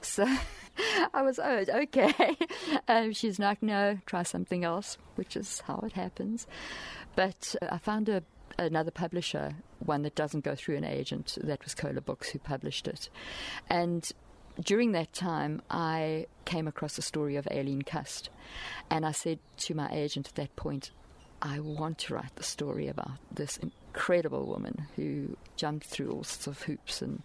So 0.00 0.26
I 1.14 1.22
was, 1.22 1.38
oh, 1.38 1.64
okay. 1.68 2.36
Um, 2.88 3.12
she's 3.12 3.38
like, 3.38 3.62
no, 3.62 3.98
try 4.06 4.24
something 4.24 4.64
else, 4.64 4.98
which 5.14 5.36
is 5.36 5.60
how 5.66 5.80
it 5.86 5.92
happens. 5.92 6.46
But 7.14 7.54
uh, 7.62 7.66
I 7.70 7.78
found 7.78 8.08
a 8.08 8.22
another 8.58 8.90
publisher, 8.90 9.54
one 9.78 10.02
that 10.02 10.14
doesn't 10.14 10.44
go 10.44 10.54
through 10.54 10.76
an 10.76 10.84
agent. 10.84 11.38
That 11.42 11.64
was 11.64 11.74
Kola 11.74 12.00
Books 12.00 12.30
who 12.30 12.38
published 12.38 12.86
it. 12.88 13.08
And 13.68 14.10
during 14.62 14.92
that 14.92 15.12
time, 15.12 15.62
I 15.70 16.26
came 16.44 16.66
across 16.66 16.96
the 16.96 17.02
story 17.02 17.36
of 17.36 17.46
Aileen 17.50 17.82
Cust, 17.82 18.28
and 18.90 19.06
I 19.06 19.12
said 19.12 19.38
to 19.58 19.74
my 19.74 19.88
agent 19.90 20.28
at 20.28 20.34
that 20.34 20.56
point, 20.56 20.90
I 21.42 21.60
want 21.60 21.98
to 21.98 22.14
write 22.14 22.36
the 22.36 22.42
story 22.42 22.88
about 22.88 23.18
this 23.32 23.58
incredible 23.92 24.46
woman 24.46 24.86
who 24.96 25.36
jumped 25.56 25.86
through 25.86 26.10
all 26.10 26.24
sorts 26.24 26.46
of 26.46 26.62
hoops 26.62 27.02
and 27.02 27.22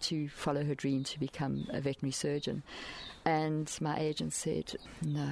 to 0.00 0.28
follow 0.28 0.64
her 0.64 0.74
dream 0.74 1.04
to 1.04 1.20
become 1.20 1.66
a 1.70 1.80
veterinary 1.80 2.12
surgeon. 2.12 2.62
And 3.24 3.70
my 3.80 3.98
agent 3.98 4.32
said, 4.32 4.74
No, 5.02 5.28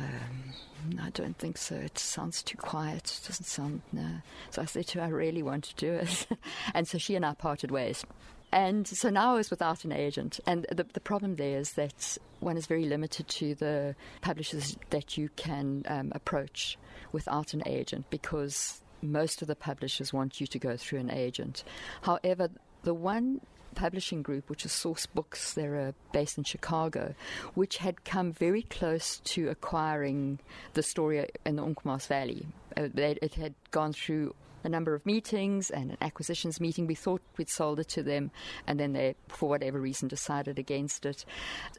I 1.00 1.10
don't 1.10 1.36
think 1.38 1.58
so. 1.58 1.76
It 1.76 1.98
sounds 1.98 2.42
too 2.42 2.56
quiet. 2.58 3.20
It 3.22 3.28
doesn't 3.28 3.46
sound, 3.46 3.82
no. 3.92 4.08
So 4.50 4.62
I 4.62 4.66
said 4.66 4.86
to 4.88 5.00
her, 5.00 5.04
I 5.06 5.08
really 5.08 5.42
want 5.42 5.64
to 5.64 5.74
do 5.74 5.92
it. 5.92 6.26
and 6.74 6.86
so 6.86 6.98
she 6.98 7.14
and 7.14 7.24
I 7.24 7.34
parted 7.34 7.70
ways. 7.70 8.04
And 8.50 8.86
so 8.86 9.08
now 9.08 9.32
I 9.32 9.36
was 9.36 9.50
without 9.50 9.84
an 9.84 9.92
agent. 9.92 10.38
And 10.46 10.66
the, 10.70 10.84
the 10.84 11.00
problem 11.00 11.36
there 11.36 11.58
is 11.58 11.72
that 11.72 12.18
one 12.40 12.58
is 12.58 12.66
very 12.66 12.84
limited 12.84 13.28
to 13.28 13.54
the 13.54 13.94
publishers 14.20 14.76
that 14.90 15.16
you 15.16 15.30
can 15.36 15.84
um, 15.86 16.12
approach 16.14 16.78
without 17.12 17.54
an 17.54 17.62
agent 17.66 18.06
because 18.10 18.82
most 19.02 19.42
of 19.42 19.48
the 19.48 19.56
publishers 19.56 20.12
want 20.12 20.40
you 20.40 20.46
to 20.46 20.58
go 20.58 20.76
through 20.76 21.00
an 21.00 21.10
agent. 21.10 21.64
However, 22.02 22.48
the 22.82 22.94
one 22.94 23.40
publishing 23.74 24.22
group, 24.22 24.48
which 24.50 24.64
is 24.64 24.72
Sourcebooks, 24.72 25.54
they're 25.54 25.88
uh, 25.88 25.92
based 26.12 26.38
in 26.38 26.44
Chicago, 26.44 27.14
which 27.54 27.78
had 27.78 28.04
come 28.04 28.32
very 28.32 28.62
close 28.62 29.18
to 29.24 29.48
acquiring 29.48 30.38
the 30.74 30.82
story 30.82 31.28
in 31.44 31.56
the 31.56 31.62
Umkomaas 31.62 32.06
Valley. 32.06 32.46
Uh, 32.76 32.88
it 32.94 33.34
had 33.34 33.54
gone 33.70 33.92
through 33.92 34.34
a 34.64 34.68
number 34.68 34.94
of 34.94 35.04
meetings 35.04 35.70
and 35.70 35.90
an 35.92 35.96
acquisitions 36.00 36.60
meeting. 36.60 36.86
We 36.86 36.94
thought 36.94 37.20
we'd 37.36 37.48
sold 37.48 37.80
it 37.80 37.88
to 37.90 38.02
them, 38.02 38.30
and 38.66 38.78
then 38.78 38.92
they, 38.92 39.14
for 39.28 39.48
whatever 39.48 39.80
reason, 39.80 40.08
decided 40.08 40.58
against 40.58 41.04
it. 41.06 41.24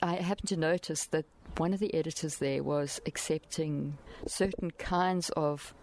I 0.02 0.16
happened 0.16 0.50
to 0.50 0.58
notice 0.58 1.06
that 1.08 1.26
one 1.58 1.74
of 1.74 1.80
the 1.80 1.94
editors 1.94 2.38
there 2.38 2.64
was 2.64 3.00
accepting 3.06 3.98
certain 4.28 4.72
kinds 4.72 5.30
of 5.32 5.74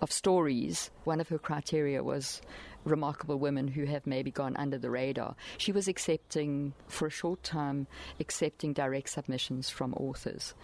of 0.00 0.12
stories. 0.12 0.90
One 1.04 1.20
of 1.20 1.28
her 1.28 1.38
criteria 1.38 2.02
was 2.02 2.40
remarkable 2.84 3.38
women 3.38 3.68
who 3.68 3.84
have 3.84 4.06
maybe 4.06 4.30
gone 4.30 4.56
under 4.56 4.78
the 4.78 4.90
radar. 4.90 5.36
She 5.58 5.72
was 5.72 5.88
accepting, 5.88 6.74
for 6.86 7.06
a 7.06 7.10
short 7.10 7.42
time, 7.42 7.86
accepting 8.20 8.72
direct 8.72 9.08
submissions 9.08 9.70
from 9.70 9.94
authors. 9.94 10.54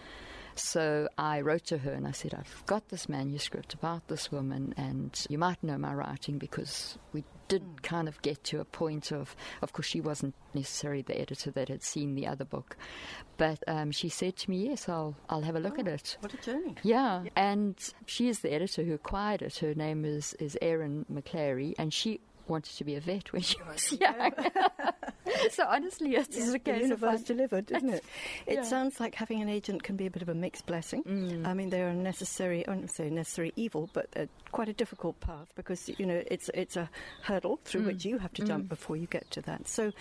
So 0.55 1.07
I 1.17 1.41
wrote 1.41 1.65
to 1.65 1.79
her 1.79 1.91
and 1.91 2.07
I 2.07 2.11
said, 2.11 2.33
I've 2.33 2.63
got 2.65 2.89
this 2.89 3.07
manuscript 3.07 3.73
about 3.73 4.07
this 4.07 4.31
woman, 4.31 4.73
and 4.77 5.25
you 5.29 5.37
might 5.37 5.63
know 5.63 5.77
my 5.77 5.93
writing 5.93 6.37
because 6.37 6.97
we 7.13 7.23
did 7.47 7.83
kind 7.83 8.07
of 8.07 8.21
get 8.21 8.43
to 8.45 8.61
a 8.61 8.65
point 8.65 9.11
of, 9.11 9.35
of 9.61 9.73
course, 9.73 9.87
she 9.87 9.99
wasn't 9.99 10.33
necessarily 10.53 11.01
the 11.01 11.19
editor 11.19 11.51
that 11.51 11.67
had 11.67 11.83
seen 11.83 12.15
the 12.15 12.27
other 12.27 12.45
book, 12.45 12.77
but 13.37 13.59
um, 13.67 13.91
she 13.91 14.07
said 14.07 14.37
to 14.37 14.49
me, 14.49 14.67
"Yes, 14.67 14.87
I'll 14.87 15.15
I'll 15.29 15.41
have 15.41 15.55
a 15.55 15.59
look 15.59 15.75
oh, 15.77 15.81
at 15.81 15.87
it." 15.87 16.17
What 16.21 16.33
a 16.33 16.37
journey! 16.37 16.75
Yeah. 16.83 17.23
yeah, 17.23 17.29
and 17.35 17.75
she 18.05 18.29
is 18.29 18.39
the 18.39 18.53
editor 18.53 18.83
who 18.83 18.93
acquired 18.93 19.41
it. 19.41 19.57
Her 19.57 19.73
name 19.73 20.05
is 20.05 20.33
is 20.35 20.57
Erin 20.61 21.05
McClary, 21.11 21.73
and 21.77 21.93
she 21.93 22.21
wanted 22.47 22.75
to 22.77 22.83
be 22.83 22.95
a 22.95 23.01
vet 23.01 23.33
when 23.33 23.41
she 23.41 23.57
was 23.63 23.91
young. 23.99 24.31
so 25.51 25.65
honestly, 25.67 26.15
it's 26.15 26.35
yes, 26.35 26.53
a 26.53 26.59
case 26.59 26.81
universe 26.81 27.21
delivered, 27.21 27.71
isn't 27.71 27.89
it? 27.89 28.03
It 28.47 28.55
yeah. 28.55 28.63
sounds 28.63 28.99
like 28.99 29.15
having 29.15 29.41
an 29.41 29.49
agent 29.49 29.83
can 29.83 29.95
be 29.95 30.05
a 30.05 30.09
bit 30.09 30.21
of 30.21 30.29
a 30.29 30.33
mixed 30.33 30.65
blessing. 30.65 31.03
Mm. 31.03 31.45
I 31.45 31.53
mean, 31.53 31.69
they 31.69 31.81
are 31.81 31.89
a 31.89 31.93
necessary, 31.93 32.67
I 32.67 32.71
wouldn't 32.71 32.91
say 32.91 33.09
necessary 33.09 33.53
evil, 33.55 33.89
but 33.93 34.07
quite 34.51 34.67
a 34.67 34.73
difficult 34.73 35.19
path 35.19 35.47
because 35.55 35.89
you 35.97 36.05
know 36.05 36.21
it's 36.27 36.49
it's 36.53 36.75
a 36.75 36.89
hurdle 37.23 37.59
through 37.63 37.83
mm. 37.83 37.87
which 37.87 38.05
you 38.05 38.17
have 38.17 38.33
to 38.33 38.43
jump 38.43 38.65
mm. 38.65 38.69
before 38.69 38.97
you 38.97 39.07
get 39.07 39.29
to 39.31 39.41
that. 39.41 39.67
So, 39.67 39.91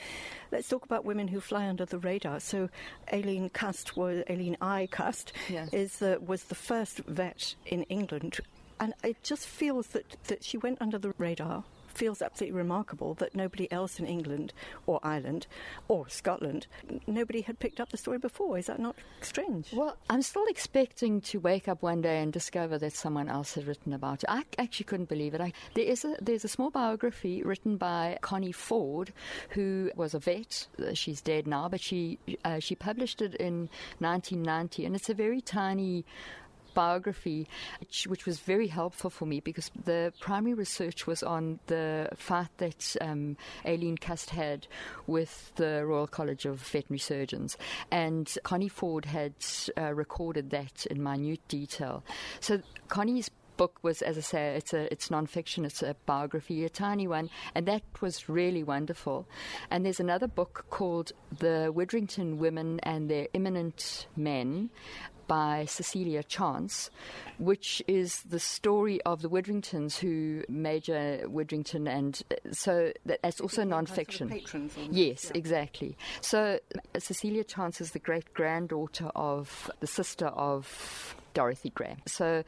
let's 0.50 0.68
talk 0.68 0.84
about 0.84 1.04
women 1.04 1.28
who 1.28 1.40
fly 1.40 1.66
under 1.68 1.84
the 1.84 1.98
radar. 1.98 2.40
So, 2.40 2.68
Aileen 3.12 3.50
Cust 3.50 3.96
was 3.96 4.24
Aileen 4.28 4.56
I 4.60 4.88
Cust 4.90 5.32
yes. 5.48 5.72
is 5.72 6.02
uh, 6.02 6.16
was 6.24 6.44
the 6.44 6.54
first 6.54 6.98
vet 6.98 7.54
in 7.66 7.82
England 7.84 8.40
and 8.80 8.94
it 9.04 9.22
just 9.22 9.46
feels 9.46 9.88
that, 9.88 10.16
that 10.24 10.42
she 10.42 10.56
went 10.56 10.78
under 10.80 10.98
the 10.98 11.12
radar 11.18 11.64
feels 11.94 12.22
absolutely 12.22 12.56
remarkable 12.56 13.14
that 13.14 13.34
nobody 13.34 13.70
else 13.72 13.98
in 13.98 14.06
England 14.06 14.52
or 14.86 15.00
Ireland 15.02 15.46
or 15.88 16.08
Scotland, 16.08 16.66
nobody 17.06 17.42
had 17.42 17.58
picked 17.58 17.80
up 17.80 17.90
the 17.90 17.96
story 17.96 18.18
before. 18.18 18.58
Is 18.58 18.66
that 18.66 18.78
not 18.78 18.96
strange? 19.20 19.72
Well, 19.72 19.96
I'm 20.08 20.22
still 20.22 20.46
expecting 20.48 21.20
to 21.22 21.40
wake 21.40 21.68
up 21.68 21.82
one 21.82 22.00
day 22.00 22.22
and 22.22 22.32
discover 22.32 22.78
that 22.78 22.92
someone 22.92 23.28
else 23.28 23.54
had 23.54 23.66
written 23.66 23.92
about 23.92 24.22
it. 24.22 24.30
I 24.30 24.44
actually 24.58 24.84
couldn't 24.84 25.08
believe 25.08 25.34
it. 25.34 25.40
I, 25.40 25.52
there 25.74 25.84
is 25.84 26.04
a, 26.04 26.16
there's 26.20 26.44
a 26.44 26.48
small 26.48 26.70
biography 26.70 27.42
written 27.42 27.76
by 27.76 28.18
Connie 28.20 28.52
Ford, 28.52 29.12
who 29.50 29.90
was 29.96 30.14
a 30.14 30.18
vet. 30.18 30.66
She's 30.94 31.20
dead 31.20 31.46
now, 31.46 31.68
but 31.68 31.80
she 31.80 32.18
uh, 32.44 32.58
she 32.58 32.74
published 32.74 33.22
it 33.22 33.34
in 33.34 33.68
1990, 33.98 34.84
and 34.84 34.94
it's 34.94 35.08
a 35.08 35.14
very 35.14 35.40
tiny 35.40 36.04
biography, 36.74 37.48
which, 38.06 38.26
was 38.26 38.40
very 38.40 38.68
helpful 38.68 39.10
for 39.10 39.26
me 39.26 39.40
because 39.40 39.70
the 39.84 40.12
primary 40.20 40.54
research 40.54 41.06
was 41.06 41.22
on 41.22 41.58
the 41.66 42.08
fight 42.16 42.48
that 42.58 42.96
um, 43.00 43.36
Aileen 43.66 43.96
Cust 43.96 44.30
had 44.30 44.66
with 45.06 45.52
the 45.56 45.84
Royal 45.84 46.06
College 46.06 46.44
of 46.44 46.60
Veterinary 46.60 46.98
Surgeons. 46.98 47.56
And 47.90 48.36
Connie 48.42 48.68
Ford 48.68 49.06
had 49.06 49.34
uh, 49.76 49.94
recorded 49.94 50.50
that 50.50 50.86
in 50.86 51.02
minute 51.02 51.40
detail. 51.48 52.04
So 52.40 52.60
Connie's 52.88 53.30
book 53.60 53.78
was, 53.82 54.00
as 54.00 54.16
I 54.16 54.22
say, 54.22 54.56
it's 54.56 54.72
a 54.72 54.90
it's 54.90 55.10
nonfiction. 55.10 55.66
It's 55.66 55.82
a 55.82 55.94
biography, 56.06 56.64
a 56.64 56.70
tiny 56.70 57.06
one, 57.06 57.28
and 57.54 57.66
that 57.66 57.82
was 58.00 58.26
really 58.26 58.62
wonderful. 58.62 59.28
And 59.70 59.84
there's 59.84 60.00
another 60.00 60.26
book 60.26 60.64
called 60.70 61.12
The 61.40 61.70
Widdrington 61.70 62.38
Women 62.38 62.80
and 62.84 63.10
Their 63.10 63.28
Eminent 63.34 64.06
Men, 64.16 64.70
by 65.30 65.64
Cecilia 65.66 66.24
Chance, 66.24 66.90
which 67.38 67.80
is 67.86 68.22
the 68.22 68.40
story 68.40 69.00
of 69.02 69.22
the 69.22 69.28
Widdringtons, 69.28 69.96
who 69.96 70.42
Major 70.48 71.20
Widdrington, 71.28 71.86
and 71.86 72.20
so 72.50 72.92
that's 73.22 73.40
also 73.40 73.62
non-fiction. 73.62 74.28
Sort 74.28 74.54
of 74.54 74.76
yes, 74.90 75.26
yeah. 75.26 75.38
exactly. 75.38 75.96
So 76.20 76.58
Cecilia 76.98 77.44
Chance 77.44 77.80
is 77.80 77.92
the 77.92 78.00
great 78.00 78.34
granddaughter 78.34 79.12
of 79.14 79.70
the 79.78 79.86
sister 79.86 80.26
of 80.26 81.14
Dorothy 81.32 81.70
Graham. 81.70 81.98
So 82.06 82.42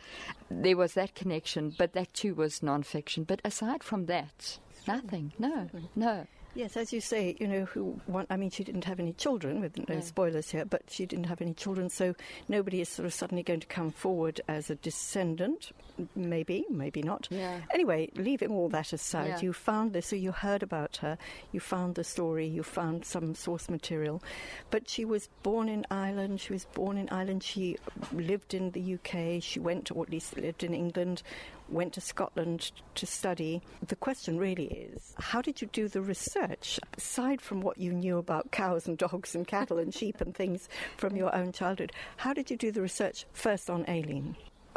there 0.50 0.76
was 0.76 0.94
that 0.94 1.14
connection, 1.14 1.72
but 1.78 1.92
that 1.92 2.12
too 2.14 2.34
was 2.34 2.64
non-fiction. 2.64 3.22
But 3.22 3.40
aside 3.44 3.84
from 3.84 4.06
that, 4.06 4.58
nothing. 4.88 5.34
No, 5.38 5.70
no. 5.94 6.26
Yes, 6.54 6.76
as 6.76 6.92
you 6.92 7.00
say, 7.00 7.34
you 7.40 7.48
know, 7.48 7.64
who 7.64 7.98
want, 8.06 8.26
I 8.30 8.36
mean, 8.36 8.50
she 8.50 8.62
didn't 8.62 8.84
have 8.84 9.00
any 9.00 9.14
children, 9.14 9.60
with 9.60 9.88
no, 9.88 10.00
spoilers 10.00 10.50
here, 10.50 10.66
but 10.66 10.82
she 10.88 11.06
didn't 11.06 11.24
have 11.24 11.40
any 11.40 11.54
children, 11.54 11.88
so 11.88 12.14
nobody 12.48 12.82
is 12.82 12.90
sort 12.90 13.06
of 13.06 13.14
suddenly 13.14 13.42
going 13.42 13.60
to 13.60 13.66
come 13.66 13.90
forward 13.90 14.40
as 14.48 14.68
a 14.68 14.74
descendant. 14.74 15.72
Maybe, 16.14 16.66
maybe 16.68 17.02
not. 17.02 17.28
Yeah. 17.30 17.60
Anyway, 17.72 18.10
leaving 18.16 18.50
all 18.50 18.68
that 18.70 18.92
aside, 18.92 19.28
yeah. 19.28 19.40
you 19.40 19.52
found 19.54 19.94
this, 19.94 20.08
so 20.08 20.16
you 20.16 20.32
heard 20.32 20.62
about 20.62 20.96
her, 20.98 21.16
you 21.52 21.60
found 21.60 21.94
the 21.94 22.04
story, 22.04 22.46
you 22.46 22.62
found 22.62 23.06
some 23.06 23.34
source 23.34 23.70
material, 23.70 24.22
but 24.70 24.90
she 24.90 25.06
was 25.06 25.28
born 25.42 25.70
in 25.70 25.86
Ireland, 25.90 26.40
she 26.40 26.52
was 26.52 26.66
born 26.66 26.98
in 26.98 27.08
Ireland, 27.08 27.42
she 27.42 27.78
lived 28.12 28.52
in 28.52 28.72
the 28.72 28.94
UK, 28.94 29.42
she 29.42 29.58
went, 29.58 29.90
or 29.90 30.02
at 30.02 30.10
least 30.10 30.36
lived 30.36 30.62
in 30.62 30.74
England, 30.74 31.22
went 31.68 31.92
to 31.94 32.00
Scotland 32.00 32.72
to 32.94 33.06
study. 33.06 33.62
The 33.86 33.96
question 33.96 34.38
really 34.38 34.66
is 34.66 35.14
how 35.18 35.42
did 35.42 35.60
you 35.60 35.68
do 35.72 35.88
the 35.88 36.02
research, 36.02 36.78
aside 36.96 37.40
from 37.40 37.60
what 37.60 37.78
you 37.78 37.92
knew 37.92 38.18
about 38.18 38.50
cows 38.50 38.86
and 38.86 38.98
dogs 38.98 39.34
and 39.34 39.46
cattle 39.46 39.78
and 39.78 39.94
sheep 39.94 40.20
and 40.20 40.34
things 40.34 40.68
from 40.96 41.16
your 41.16 41.34
own 41.34 41.52
childhood? 41.52 41.92
How 42.16 42.32
did 42.32 42.50
you 42.50 42.56
do 42.56 42.72
the 42.72 42.82
research 42.82 43.26
first 43.32 43.70
on 43.70 43.84
Aileen? 43.88 44.36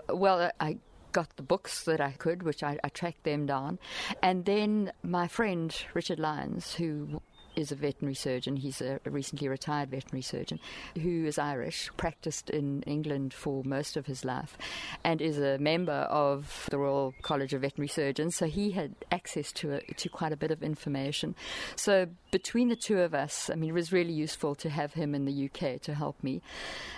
Well, 0.09 0.51
I 0.59 0.77
got 1.11 1.35
the 1.37 1.43
books 1.43 1.83
that 1.85 2.01
I 2.01 2.11
could, 2.11 2.43
which 2.43 2.61
I, 2.61 2.77
I, 2.83 2.89
tracked 2.89 3.23
them 3.23 3.45
down. 3.45 3.79
And 4.21 4.43
then 4.43 4.91
my 5.01 5.29
friend 5.29 5.73
Richard 5.93 6.19
Lyons, 6.19 6.73
who 6.73 7.21
is 7.55 7.71
a 7.71 7.75
veterinary 7.75 8.15
surgeon. 8.15 8.55
He's 8.57 8.81
a, 8.81 8.99
recently 9.05 9.47
retired 9.47 9.91
veterinary 9.91 10.21
surgeon 10.21 10.59
who 11.01 11.25
is 11.25 11.37
Irish, 11.37 11.89
practiced 11.97 12.49
in 12.49 12.81
England 12.83 13.33
for 13.33 13.63
most 13.63 13.97
of 13.97 14.05
his 14.05 14.25
life, 14.25 14.57
and 15.03 15.21
is 15.21 15.37
a 15.37 15.57
member 15.57 15.93
of 15.93 16.67
the 16.71 16.77
Royal 16.77 17.13
College 17.21 17.53
of 17.53 17.61
Veterinary 17.61 17.87
Surgeons. 17.87 18.35
So 18.35 18.45
he 18.45 18.71
had 18.71 18.95
access 19.11 19.51
to 19.53 19.73
a, 19.73 19.81
to 19.93 20.09
quite 20.09 20.31
a 20.31 20.37
bit 20.37 20.51
of 20.51 20.63
information. 20.63 21.35
So 21.75 22.07
between 22.31 22.69
the 22.69 22.75
two 22.75 22.99
of 22.99 23.13
us, 23.13 23.49
I 23.49 23.55
mean, 23.55 23.69
it 23.69 23.73
was 23.73 23.91
really 23.91 24.13
useful 24.13 24.55
to 24.55 24.69
have 24.69 24.93
him 24.93 25.15
in 25.15 25.25
the 25.25 25.49
UK 25.49 25.81
to 25.81 25.93
help 25.93 26.21
me. 26.23 26.41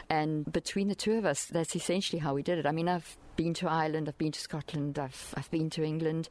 And 0.10 0.52
between 0.52 0.88
the 0.88 0.96
two 0.96 1.14
of 1.14 1.26
us, 1.26 1.46
that's 1.46 1.76
essentially 1.76 2.20
how 2.20 2.34
we 2.34 2.44
did 2.44 2.58
it. 2.58 2.66
I 2.66 2.72
mean, 2.72 2.88
I've 2.88 3.18
been 3.38 3.54
to 3.54 3.70
Ireland, 3.70 4.10
I've 4.10 4.18
been 4.18 4.34
to 4.34 4.40
Scotland, 4.40 5.00
I've, 5.00 5.34
I've 5.38 5.50
been 5.52 5.70
to 5.70 5.84
England. 5.84 6.28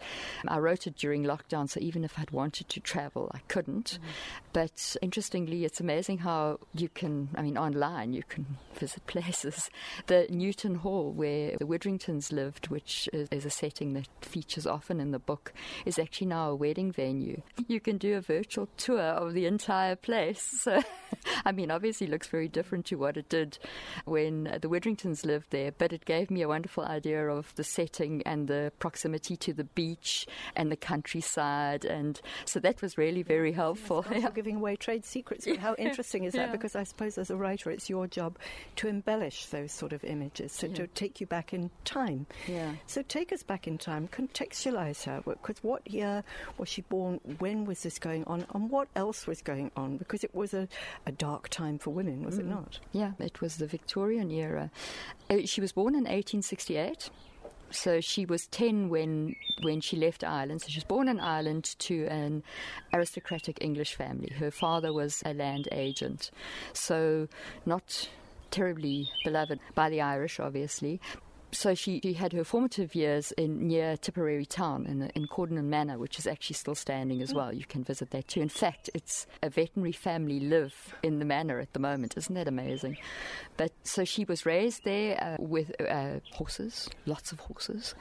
I 0.46 0.58
wrote 0.58 0.86
it 0.86 0.96
during 0.96 1.22
lockdown, 1.22 1.70
so 1.70 1.80
even 1.80 2.04
if 2.04 2.18
I'd 2.18 2.32
wanted 2.32 2.68
to 2.68 2.80
travel, 2.80 3.30
I 3.32 3.38
couldn't. 3.48 3.92
Mm-hmm. 3.92 4.10
But 4.52 4.96
interestingly, 5.00 5.64
it's 5.64 5.80
amazing 5.80 6.18
how 6.18 6.58
you 6.74 6.88
can, 6.88 7.28
I 7.34 7.42
mean, 7.42 7.56
online, 7.56 8.12
you 8.12 8.24
can 8.28 8.58
visit 8.74 9.06
places. 9.06 9.70
The 10.08 10.26
Newton 10.28 10.74
Hall, 10.74 11.12
where 11.12 11.56
the 11.56 11.64
Widdringtons 11.64 12.32
lived, 12.32 12.68
which 12.68 13.08
is, 13.12 13.28
is 13.30 13.46
a 13.46 13.50
setting 13.50 13.94
that 13.94 14.08
features 14.20 14.66
often 14.66 15.00
in 15.00 15.12
the 15.12 15.18
book, 15.18 15.52
is 15.86 15.98
actually 15.98 16.26
now 16.26 16.50
a 16.50 16.56
wedding 16.56 16.92
venue. 16.92 17.40
You 17.68 17.80
can 17.80 17.96
do 17.96 18.16
a 18.16 18.20
virtual 18.20 18.68
tour 18.76 19.00
of 19.00 19.32
the 19.32 19.46
entire 19.46 19.96
place. 19.96 20.42
So, 20.60 20.82
I 21.44 21.52
mean, 21.52 21.70
obviously, 21.70 22.08
looks 22.08 22.26
very 22.26 22.48
different 22.48 22.86
to 22.86 22.96
what 22.96 23.16
it 23.16 23.28
did 23.28 23.58
when 24.04 24.44
the 24.60 24.68
Widdringtons 24.68 25.24
lived 25.24 25.50
there, 25.50 25.70
but 25.70 25.92
it 25.92 26.04
gave 26.04 26.30
me 26.30 26.42
a 26.42 26.48
wonderful 26.48 26.84
idea 26.84 26.95
idea 26.96 27.28
of 27.28 27.54
the 27.54 27.64
setting 27.64 28.22
and 28.24 28.48
the 28.48 28.72
proximity 28.78 29.36
to 29.36 29.52
the 29.52 29.64
beach 29.64 30.26
and 30.54 30.70
the 30.72 30.76
countryside. 30.76 31.84
And 31.84 32.20
so 32.44 32.60
that 32.60 32.82
was 32.82 32.98
really 32.98 33.22
very 33.22 33.52
helpful. 33.52 34.04
Yes, 34.10 34.22
yeah. 34.22 34.30
giving 34.30 34.56
away 34.56 34.76
trade 34.76 35.04
secrets. 35.04 35.46
But 35.46 35.58
how 35.58 35.74
interesting 35.78 36.24
is 36.24 36.32
that? 36.34 36.46
Yeah. 36.46 36.52
Because 36.52 36.74
I 36.74 36.84
suppose 36.84 37.18
as 37.18 37.30
a 37.30 37.36
writer, 37.36 37.70
it's 37.70 37.88
your 37.88 38.06
job 38.06 38.38
to 38.76 38.88
embellish 38.88 39.46
those 39.46 39.72
sort 39.72 39.92
of 39.92 40.02
images, 40.04 40.52
so 40.52 40.66
yeah. 40.66 40.74
to 40.74 40.86
take 40.88 41.20
you 41.20 41.26
back 41.26 41.52
in 41.52 41.70
time. 41.84 42.26
Yeah. 42.46 42.72
So 42.86 43.02
take 43.02 43.32
us 43.32 43.42
back 43.42 43.66
in 43.66 43.78
time, 43.78 44.08
contextualize 44.08 45.04
her. 45.04 45.22
Because 45.24 45.62
what 45.62 45.88
year 45.90 46.24
was 46.58 46.68
she 46.68 46.82
born? 46.82 47.20
When 47.38 47.64
was 47.64 47.82
this 47.82 47.98
going 47.98 48.24
on? 48.24 48.46
And 48.54 48.70
what 48.70 48.88
else 48.96 49.26
was 49.26 49.42
going 49.42 49.70
on? 49.76 49.96
Because 49.96 50.24
it 50.24 50.34
was 50.34 50.54
a, 50.54 50.68
a 51.06 51.12
dark 51.12 51.48
time 51.48 51.78
for 51.78 51.90
women, 51.90 52.24
was 52.24 52.36
mm. 52.36 52.40
it 52.40 52.46
not? 52.46 52.80
Yeah, 52.92 53.12
it 53.18 53.40
was 53.40 53.56
the 53.56 53.66
Victorian 53.66 54.30
era. 54.30 54.70
Uh, 55.28 55.38
she 55.44 55.60
was 55.60 55.72
born 55.72 55.94
in 55.94 56.04
1868 56.04 56.85
so 57.70 58.00
she 58.00 58.24
was 58.24 58.46
10 58.48 58.88
when 58.88 59.36
when 59.62 59.80
she 59.80 59.96
left 59.96 60.22
Ireland. 60.24 60.62
So 60.62 60.68
she 60.68 60.78
was 60.78 60.84
born 60.84 61.08
in 61.08 61.20
Ireland 61.20 61.74
to 61.80 62.06
an 62.06 62.42
aristocratic 62.92 63.58
English 63.60 63.94
family. 63.94 64.32
Her 64.38 64.50
father 64.50 64.92
was 64.92 65.22
a 65.24 65.34
land 65.34 65.68
agent. 65.72 66.30
So 66.72 67.28
not 67.64 68.08
terribly 68.50 69.08
beloved 69.24 69.58
by 69.74 69.90
the 69.90 70.00
Irish, 70.00 70.38
obviously. 70.38 71.00
So 71.56 71.74
she, 71.74 72.00
she 72.02 72.12
had 72.12 72.34
her 72.34 72.44
formative 72.44 72.94
years 72.94 73.32
in 73.32 73.66
near 73.66 73.96
Tipperary 73.96 74.44
town 74.44 74.84
in, 74.84 75.10
in 75.14 75.26
Cordangan 75.26 75.64
Manor, 75.64 75.98
which 75.98 76.18
is 76.18 76.26
actually 76.26 76.54
still 76.54 76.74
standing 76.74 77.22
as 77.22 77.32
mm. 77.32 77.36
well. 77.36 77.50
You 77.50 77.64
can 77.64 77.82
visit 77.82 78.10
that 78.10 78.28
too. 78.28 78.42
In 78.42 78.50
fact, 78.50 78.90
it's 78.92 79.26
a 79.42 79.48
veterinary 79.48 79.92
family 79.92 80.38
live 80.38 80.94
in 81.02 81.18
the 81.18 81.24
manor 81.24 81.58
at 81.58 81.72
the 81.72 81.78
moment. 81.78 82.14
Isn't 82.18 82.34
that 82.34 82.46
amazing? 82.46 82.98
But 83.56 83.72
so 83.84 84.04
she 84.04 84.26
was 84.26 84.44
raised 84.44 84.84
there 84.84 85.18
uh, 85.18 85.42
with 85.42 85.72
uh, 85.80 86.20
horses, 86.34 86.90
lots 87.06 87.32
of 87.32 87.40
horses. 87.40 87.94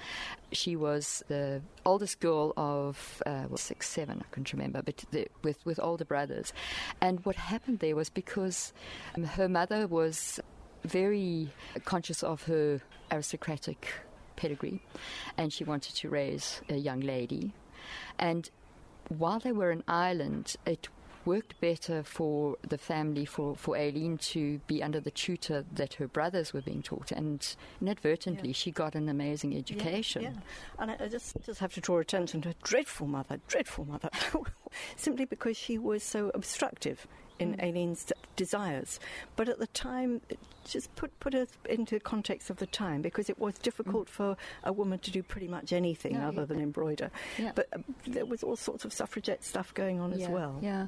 She 0.51 0.75
was 0.75 1.23
the 1.29 1.61
oldest 1.85 2.19
girl 2.19 2.51
of 2.57 3.23
uh, 3.25 3.45
well, 3.47 3.57
six, 3.57 3.87
seven, 3.87 4.21
I 4.21 4.35
can't 4.35 4.51
remember, 4.51 4.81
but 4.81 5.05
the, 5.11 5.27
with 5.43 5.65
with 5.65 5.79
older 5.79 6.05
brothers. 6.05 6.51
And 6.99 7.23
what 7.25 7.37
happened 7.37 7.79
there 7.79 7.95
was 7.95 8.09
because 8.09 8.73
um, 9.15 9.23
her 9.23 9.47
mother 9.47 9.87
was 9.87 10.41
very 10.85 11.49
conscious 11.83 12.23
of 12.23 12.43
her 12.43 12.81
aristocratic 13.11 13.93
pedigree, 14.35 14.81
and 15.37 15.51
she 15.51 15.63
wanted 15.63 15.95
to 15.95 16.09
raise 16.09 16.61
a 16.69 16.75
young 16.75 16.99
lady. 16.99 17.53
And 18.19 18.49
while 19.09 19.39
they 19.39 19.51
were 19.51 19.71
in 19.71 19.83
Ireland, 19.87 20.55
it 20.65 20.89
worked 21.25 21.59
better 21.59 22.03
for 22.03 22.55
the 22.67 22.77
family, 22.77 23.25
for, 23.25 23.55
for 23.55 23.75
Aileen 23.75 24.17
to 24.17 24.59
be 24.67 24.83
under 24.83 24.99
the 24.99 25.11
tutor 25.11 25.65
that 25.73 25.95
her 25.95 26.07
brothers 26.07 26.53
were 26.53 26.61
being 26.61 26.83
taught. 26.83 27.11
And 27.11 27.45
inadvertently, 27.81 28.49
yeah. 28.49 28.53
she 28.53 28.71
got 28.71 28.95
an 28.95 29.09
amazing 29.09 29.57
education. 29.57 30.21
Yeah, 30.21 30.29
yeah. 30.29 30.39
And 30.79 30.91
I, 30.91 30.97
I, 31.05 31.07
just, 31.07 31.35
just 31.43 31.59
have 31.59 31.73
to 31.73 31.81
draw 31.81 31.99
attention 31.99 32.41
to 32.41 32.49
a 32.49 32.55
dreadful 32.63 33.07
mother, 33.07 33.39
dreadful 33.47 33.85
mother, 33.85 34.09
simply 34.95 35.25
because 35.25 35.57
she 35.57 35.77
was 35.77 36.03
so 36.03 36.31
obstructive 36.33 37.07
in 37.39 37.55
mm. 37.55 37.63
Aileen's 37.63 38.11
desires. 38.35 38.99
But 39.35 39.49
at 39.49 39.59
the 39.59 39.67
time, 39.67 40.21
just 40.65 40.93
put 40.95 41.17
put 41.19 41.33
it 41.33 41.49
into 41.69 41.99
context 41.99 42.49
of 42.49 42.57
the 42.57 42.65
time 42.65 43.01
because 43.01 43.29
it 43.29 43.39
was 43.39 43.57
difficult 43.59 44.07
mm. 44.07 44.11
for 44.11 44.37
a 44.63 44.73
woman 44.73 44.99
to 44.99 45.11
do 45.11 45.21
pretty 45.23 45.47
much 45.47 45.71
anything 45.71 46.13
no, 46.13 46.27
other 46.27 46.41
yeah. 46.41 46.45
than 46.45 46.61
embroider. 46.61 47.11
Yeah. 47.37 47.51
But 47.55 47.67
uh, 47.73 47.79
there 48.07 48.25
was 48.25 48.43
all 48.43 48.55
sorts 48.55 48.85
of 48.85 48.91
suffragette 48.91 49.43
stuff 49.43 49.73
going 49.73 49.99
on 49.99 50.17
yeah, 50.17 50.25
as 50.25 50.31
well. 50.31 50.59
Yeah. 50.61 50.87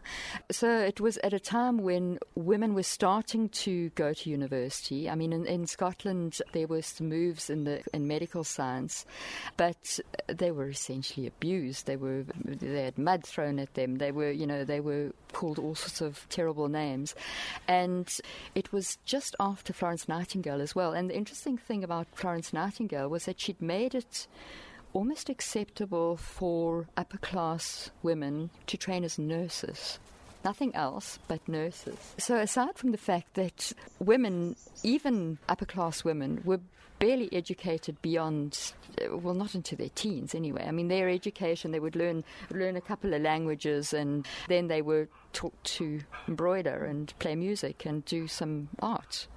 So 0.52 0.70
it 0.80 1.00
was 1.00 1.18
at 1.18 1.34
a 1.34 1.40
time 1.40 1.78
when 1.78 2.20
women 2.36 2.74
were 2.74 2.84
starting 2.84 3.50
to 3.50 3.90
go 3.90 4.14
to 4.14 4.30
university. 4.30 5.10
I 5.10 5.16
mean, 5.16 5.34
in, 5.34 5.46
in 5.46 5.68
Scotland 5.68 6.42
there 6.54 6.68
were 6.68 6.82
some 6.82 7.10
moves 7.10 7.50
in 7.50 7.64
the 7.64 7.82
in 7.94 8.08
medical 8.08 8.44
science, 8.44 9.06
but 9.56 10.00
they 10.28 10.52
were 10.52 10.70
essentially 10.70 11.28
abused. 11.28 11.86
They 11.86 11.98
were 11.98 12.26
they 12.46 12.84
had 12.84 12.98
mud 12.98 13.24
thrown 13.24 13.60
at 13.60 13.74
them. 13.76 13.98
They 13.98 14.12
were 14.12 14.32
you 14.32 14.48
know 14.48 14.64
they 14.64 14.80
were 14.80 15.12
called 15.34 15.60
all 15.60 15.76
sorts 15.76 16.02
of 16.02 16.28
terrible 16.30 16.68
names, 16.68 17.16
and 17.68 18.20
it 18.56 18.72
was 18.72 18.98
just 19.06 19.36
after 19.40 19.74
Florence 19.74 20.08
Nightingale 20.08 20.62
as 20.62 20.76
well. 20.76 20.94
And 20.94 21.10
the 21.10 21.16
interesting 21.18 21.58
thing 21.58 21.84
about 21.84 22.08
Florence 22.14 22.54
Nightingale 22.54 23.10
was 23.10 23.26
that 23.26 23.40
she'd 23.40 23.62
made 23.62 23.96
it 23.96 24.28
almost 24.94 25.30
acceptable 25.30 26.18
for 26.18 26.88
upper 26.96 27.18
class 27.18 27.92
women 28.02 28.50
to 28.66 28.78
train 28.78 29.04
as 29.04 29.20
nurses. 29.20 30.00
Nothing 30.48 30.74
else 30.76 31.20
but 31.28 31.46
nurses. 31.46 31.98
So, 32.18 32.38
aside 32.38 32.78
from 32.78 32.92
the 32.92 32.98
fact 32.98 33.34
that 33.34 33.74
women, 34.00 34.56
even 34.82 35.40
upper 35.50 35.66
class 35.66 36.06
women, 36.06 36.42
were 36.46 36.62
barely 37.00 37.28
educated 37.34 38.02
beyond, 38.02 38.72
uh, 39.02 39.18
well, 39.18 39.34
not 39.34 39.56
into 39.56 39.76
their 39.76 39.90
teens 39.90 40.34
anyway. 40.34 40.64
I 40.66 40.72
mean, 40.72 40.88
their 40.88 41.10
education, 41.10 41.72
they 41.72 41.82
would 41.82 41.98
learn 41.98 42.24
learn 42.50 42.78
a 42.78 42.82
couple 42.82 43.14
of 43.14 43.22
languages, 43.22 43.92
and 43.92 44.26
then 44.48 44.70
they 44.70 44.82
were 44.82 45.10
taught 45.34 45.62
to 45.80 46.00
embroider 46.30 46.86
and 46.86 47.14
play 47.20 47.36
music 47.36 47.86
and 47.86 48.06
do 48.06 48.26
some 48.26 48.70
art. 48.80 49.28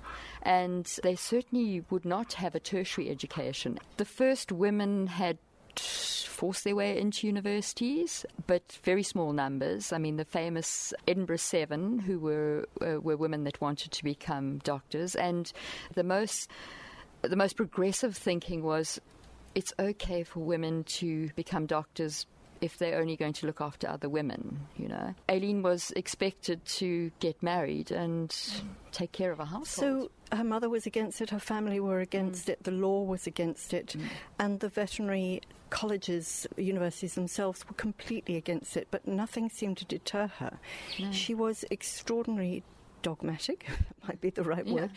And 0.42 0.86
they 1.02 1.16
certainly 1.16 1.84
would 1.90 2.04
not 2.04 2.34
have 2.34 2.54
a 2.54 2.60
tertiary 2.60 3.10
education. 3.10 3.80
The 3.96 4.04
first 4.04 4.52
women 4.52 5.08
had 5.08 5.38
forced 5.80 6.64
their 6.64 6.76
way 6.76 6.98
into 6.98 7.26
universities, 7.26 8.24
but 8.46 8.78
very 8.82 9.02
small 9.02 9.32
numbers. 9.32 9.92
I 9.92 9.98
mean, 9.98 10.16
the 10.16 10.24
famous 10.24 10.94
Edinburgh 11.06 11.36
Seven, 11.36 11.98
who 11.98 12.18
were 12.18 12.66
uh, 12.80 13.00
were 13.00 13.16
women 13.16 13.44
that 13.44 13.60
wanted 13.60 13.92
to 13.92 14.04
become 14.04 14.58
doctors, 14.58 15.14
and 15.14 15.52
the 15.94 16.04
most 16.04 16.50
the 17.22 17.36
most 17.36 17.56
progressive 17.56 18.16
thinking 18.16 18.62
was 18.62 19.00
it's 19.54 19.72
okay 19.78 20.22
for 20.22 20.40
women 20.40 20.84
to 20.84 21.30
become 21.34 21.66
doctors 21.66 22.26
if 22.60 22.78
they're 22.78 23.00
only 23.00 23.16
going 23.16 23.32
to 23.32 23.46
look 23.46 23.60
after 23.60 23.88
other 23.88 24.08
women, 24.08 24.60
you 24.76 24.88
know. 24.88 25.14
Aileen 25.30 25.62
was 25.62 25.92
expected 25.96 26.64
to 26.66 27.10
get 27.18 27.42
married 27.42 27.90
and 27.90 28.34
take 28.92 29.12
care 29.12 29.32
of 29.32 29.40
a 29.40 29.46
household. 29.46 29.66
So 29.66 30.10
her 30.32 30.44
mother 30.44 30.68
was 30.68 30.86
against 30.86 31.20
it, 31.20 31.30
her 31.30 31.38
family 31.38 31.80
were 31.80 32.00
against 32.00 32.46
mm. 32.46 32.50
it, 32.50 32.64
the 32.64 32.70
law 32.70 33.02
was 33.02 33.26
against 33.26 33.74
it, 33.74 33.94
mm. 33.98 34.04
and 34.38 34.60
the 34.60 34.68
veterinary 34.68 35.40
colleges, 35.70 36.46
universities 36.56 37.14
themselves 37.14 37.66
were 37.68 37.74
completely 37.74 38.36
against 38.36 38.76
it, 38.76 38.88
but 38.90 39.06
nothing 39.06 39.48
seemed 39.48 39.78
to 39.78 39.84
deter 39.84 40.26
her. 40.38 40.58
No. 40.98 41.12
She 41.12 41.34
was 41.34 41.64
extraordinarily 41.70 42.62
dogmatic, 43.02 43.66
might 44.08 44.20
be 44.20 44.30
the 44.30 44.42
right 44.42 44.66
yeah. 44.66 44.74
word. 44.74 44.90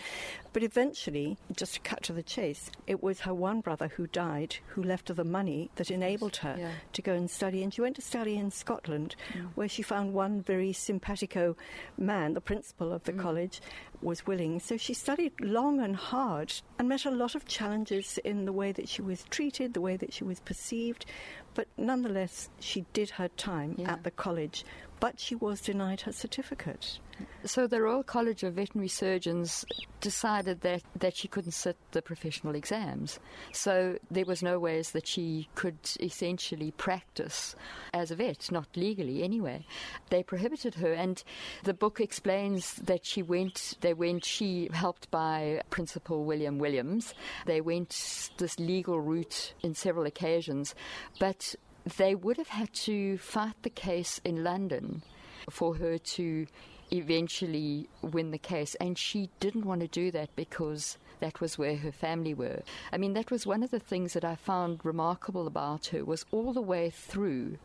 But 0.51 0.63
eventually, 0.63 1.37
just 1.55 1.75
to 1.75 1.79
cut 1.81 2.03
to 2.03 2.13
the 2.13 2.23
chase, 2.23 2.71
it 2.87 3.01
was 3.03 3.21
her 3.21 3.33
one 3.33 3.61
brother 3.61 3.89
who 3.89 4.07
died 4.07 4.57
who 4.67 4.83
left 4.83 5.07
her 5.07 5.13
the 5.13 5.23
money 5.23 5.69
that 5.75 5.91
enabled 5.91 6.37
her 6.37 6.55
yeah. 6.57 6.71
to 6.93 7.01
go 7.01 7.13
and 7.13 7.29
study. 7.29 7.63
And 7.63 7.73
she 7.73 7.81
went 7.81 7.95
to 7.95 8.01
study 8.01 8.35
in 8.35 8.51
Scotland, 8.51 9.15
mm. 9.33 9.47
where 9.55 9.69
she 9.69 9.81
found 9.81 10.13
one 10.13 10.41
very 10.41 10.73
simpatico 10.73 11.55
man, 11.97 12.33
the 12.33 12.41
principal 12.41 12.91
of 12.91 13.03
the 13.03 13.13
mm. 13.13 13.19
college, 13.19 13.61
was 14.01 14.27
willing. 14.27 14.59
So 14.59 14.77
she 14.77 14.93
studied 14.93 15.33
long 15.39 15.79
and 15.79 15.95
hard 15.95 16.53
and 16.77 16.89
met 16.89 17.05
a 17.05 17.11
lot 17.11 17.35
of 17.35 17.45
challenges 17.45 18.17
in 18.23 18.45
the 18.45 18.53
way 18.53 18.71
that 18.71 18.89
she 18.89 19.01
was 19.01 19.23
treated, 19.29 19.73
the 19.73 19.81
way 19.81 19.97
that 19.97 20.13
she 20.13 20.23
was 20.23 20.39
perceived. 20.39 21.05
But 21.53 21.67
nonetheless, 21.77 22.49
she 22.59 22.85
did 22.93 23.11
her 23.11 23.29
time 23.29 23.75
yeah. 23.77 23.93
at 23.93 24.03
the 24.03 24.11
college, 24.11 24.65
but 24.99 25.19
she 25.19 25.35
was 25.35 25.61
denied 25.61 26.01
her 26.01 26.11
certificate. 26.11 26.99
So 27.45 27.67
the 27.67 27.81
Royal 27.81 28.03
College 28.03 28.43
of 28.43 28.53
Veterinary 28.53 28.87
Surgeons 28.87 29.65
decided 29.99 30.61
that, 30.61 30.81
that 30.97 31.15
she 31.15 31.27
couldn't 31.27 31.51
sit 31.51 31.77
the 31.91 32.01
professional 32.01 32.55
exams. 32.55 33.19
So 33.51 33.97
there 34.11 34.25
was 34.25 34.43
no 34.43 34.59
ways 34.59 34.91
that 34.91 35.07
she 35.07 35.49
could 35.55 35.77
essentially 35.99 36.71
practice 36.71 37.55
as 37.93 38.11
a 38.11 38.15
vet, 38.15 38.51
not 38.51 38.67
legally 38.75 39.23
anyway. 39.23 39.65
They 40.09 40.23
prohibited 40.23 40.75
her 40.75 40.93
and 40.93 41.23
the 41.63 41.73
book 41.73 41.99
explains 41.99 42.75
that 42.75 43.05
she 43.05 43.21
went 43.21 43.77
they 43.81 43.93
went 43.93 44.25
she 44.25 44.69
helped 44.71 45.09
by 45.11 45.61
Principal 45.69 46.25
William 46.25 46.57
Williams. 46.59 47.13
They 47.45 47.61
went 47.61 48.31
this 48.37 48.59
legal 48.59 48.99
route 48.99 49.53
in 49.61 49.73
several 49.73 50.05
occasions, 50.05 50.75
but 51.19 51.55
they 51.97 52.15
would 52.15 52.37
have 52.37 52.47
had 52.47 52.73
to 52.73 53.17
fight 53.17 53.55
the 53.61 53.69
case 53.69 54.19
in 54.23 54.43
London 54.43 55.03
for 55.49 55.75
her 55.75 55.97
to 55.97 56.47
eventually 56.93 57.89
win 58.01 58.31
the 58.31 58.37
case. 58.37 58.75
And 58.75 58.97
she 58.97 59.29
didn't 59.39 59.65
want 59.65 59.81
to 59.81 59.87
do 59.87 60.11
that 60.11 60.35
because 60.35 60.97
that 61.19 61.41
was 61.41 61.57
where 61.57 61.77
her 61.77 61.91
family 61.91 62.33
were. 62.33 62.61
I 62.91 62.97
mean, 62.97 63.13
that 63.13 63.31
was 63.31 63.47
one 63.47 63.63
of 63.63 63.71
the 63.71 63.79
things 63.79 64.13
that 64.13 64.25
I 64.25 64.35
found 64.35 64.83
remarkable 64.83 65.47
about 65.47 65.87
her 65.87 66.05
was 66.05 66.25
all 66.31 66.53
the 66.53 66.61
way 66.61 66.89
through 66.89 67.57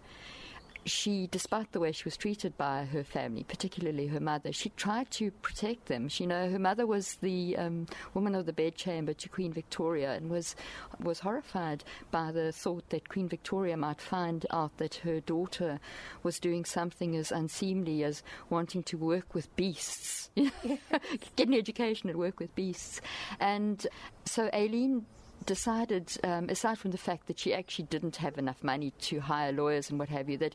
she, 0.88 1.28
despite 1.30 1.72
the 1.72 1.80
way 1.80 1.92
she 1.92 2.04
was 2.04 2.16
treated 2.16 2.56
by 2.56 2.84
her 2.84 3.04
family, 3.04 3.44
particularly 3.44 4.06
her 4.08 4.20
mother, 4.20 4.52
she 4.52 4.70
tried 4.70 5.10
to 5.12 5.30
protect 5.30 5.86
them. 5.86 6.08
She, 6.08 6.24
you 6.24 6.28
know, 6.28 6.50
her 6.50 6.58
mother 6.58 6.86
was 6.86 7.16
the 7.16 7.56
um, 7.56 7.86
woman 8.14 8.34
of 8.34 8.46
the 8.46 8.52
bedchamber 8.52 9.12
to 9.14 9.28
Queen 9.28 9.52
Victoria 9.52 10.14
and 10.14 10.30
was 10.30 10.56
was 11.00 11.20
horrified 11.20 11.84
by 12.10 12.32
the 12.32 12.52
thought 12.52 12.88
that 12.90 13.08
Queen 13.08 13.28
Victoria 13.28 13.76
might 13.76 14.00
find 14.00 14.46
out 14.50 14.76
that 14.78 14.96
her 14.96 15.20
daughter 15.20 15.78
was 16.22 16.40
doing 16.40 16.64
something 16.64 17.16
as 17.16 17.30
unseemly 17.30 18.02
as 18.04 18.22
wanting 18.50 18.82
to 18.84 18.96
work 18.96 19.34
with 19.34 19.54
beasts, 19.56 20.30
get 20.34 21.48
an 21.48 21.54
education 21.54 22.08
and 22.08 22.18
work 22.18 22.40
with 22.40 22.54
beasts. 22.54 23.00
And 23.40 23.86
so 24.24 24.50
Aileen 24.52 25.06
decided, 25.46 26.12
um, 26.24 26.48
aside 26.48 26.78
from 26.78 26.90
the 26.90 26.98
fact 26.98 27.26
that 27.26 27.38
she 27.38 27.54
actually 27.54 27.86
didn't 27.86 28.16
have 28.16 28.38
enough 28.38 28.62
money 28.62 28.92
to 29.00 29.20
hire 29.20 29.52
lawyers 29.52 29.90
and 29.90 29.98
what 29.98 30.08
have 30.08 30.28
you, 30.28 30.36
that 30.38 30.54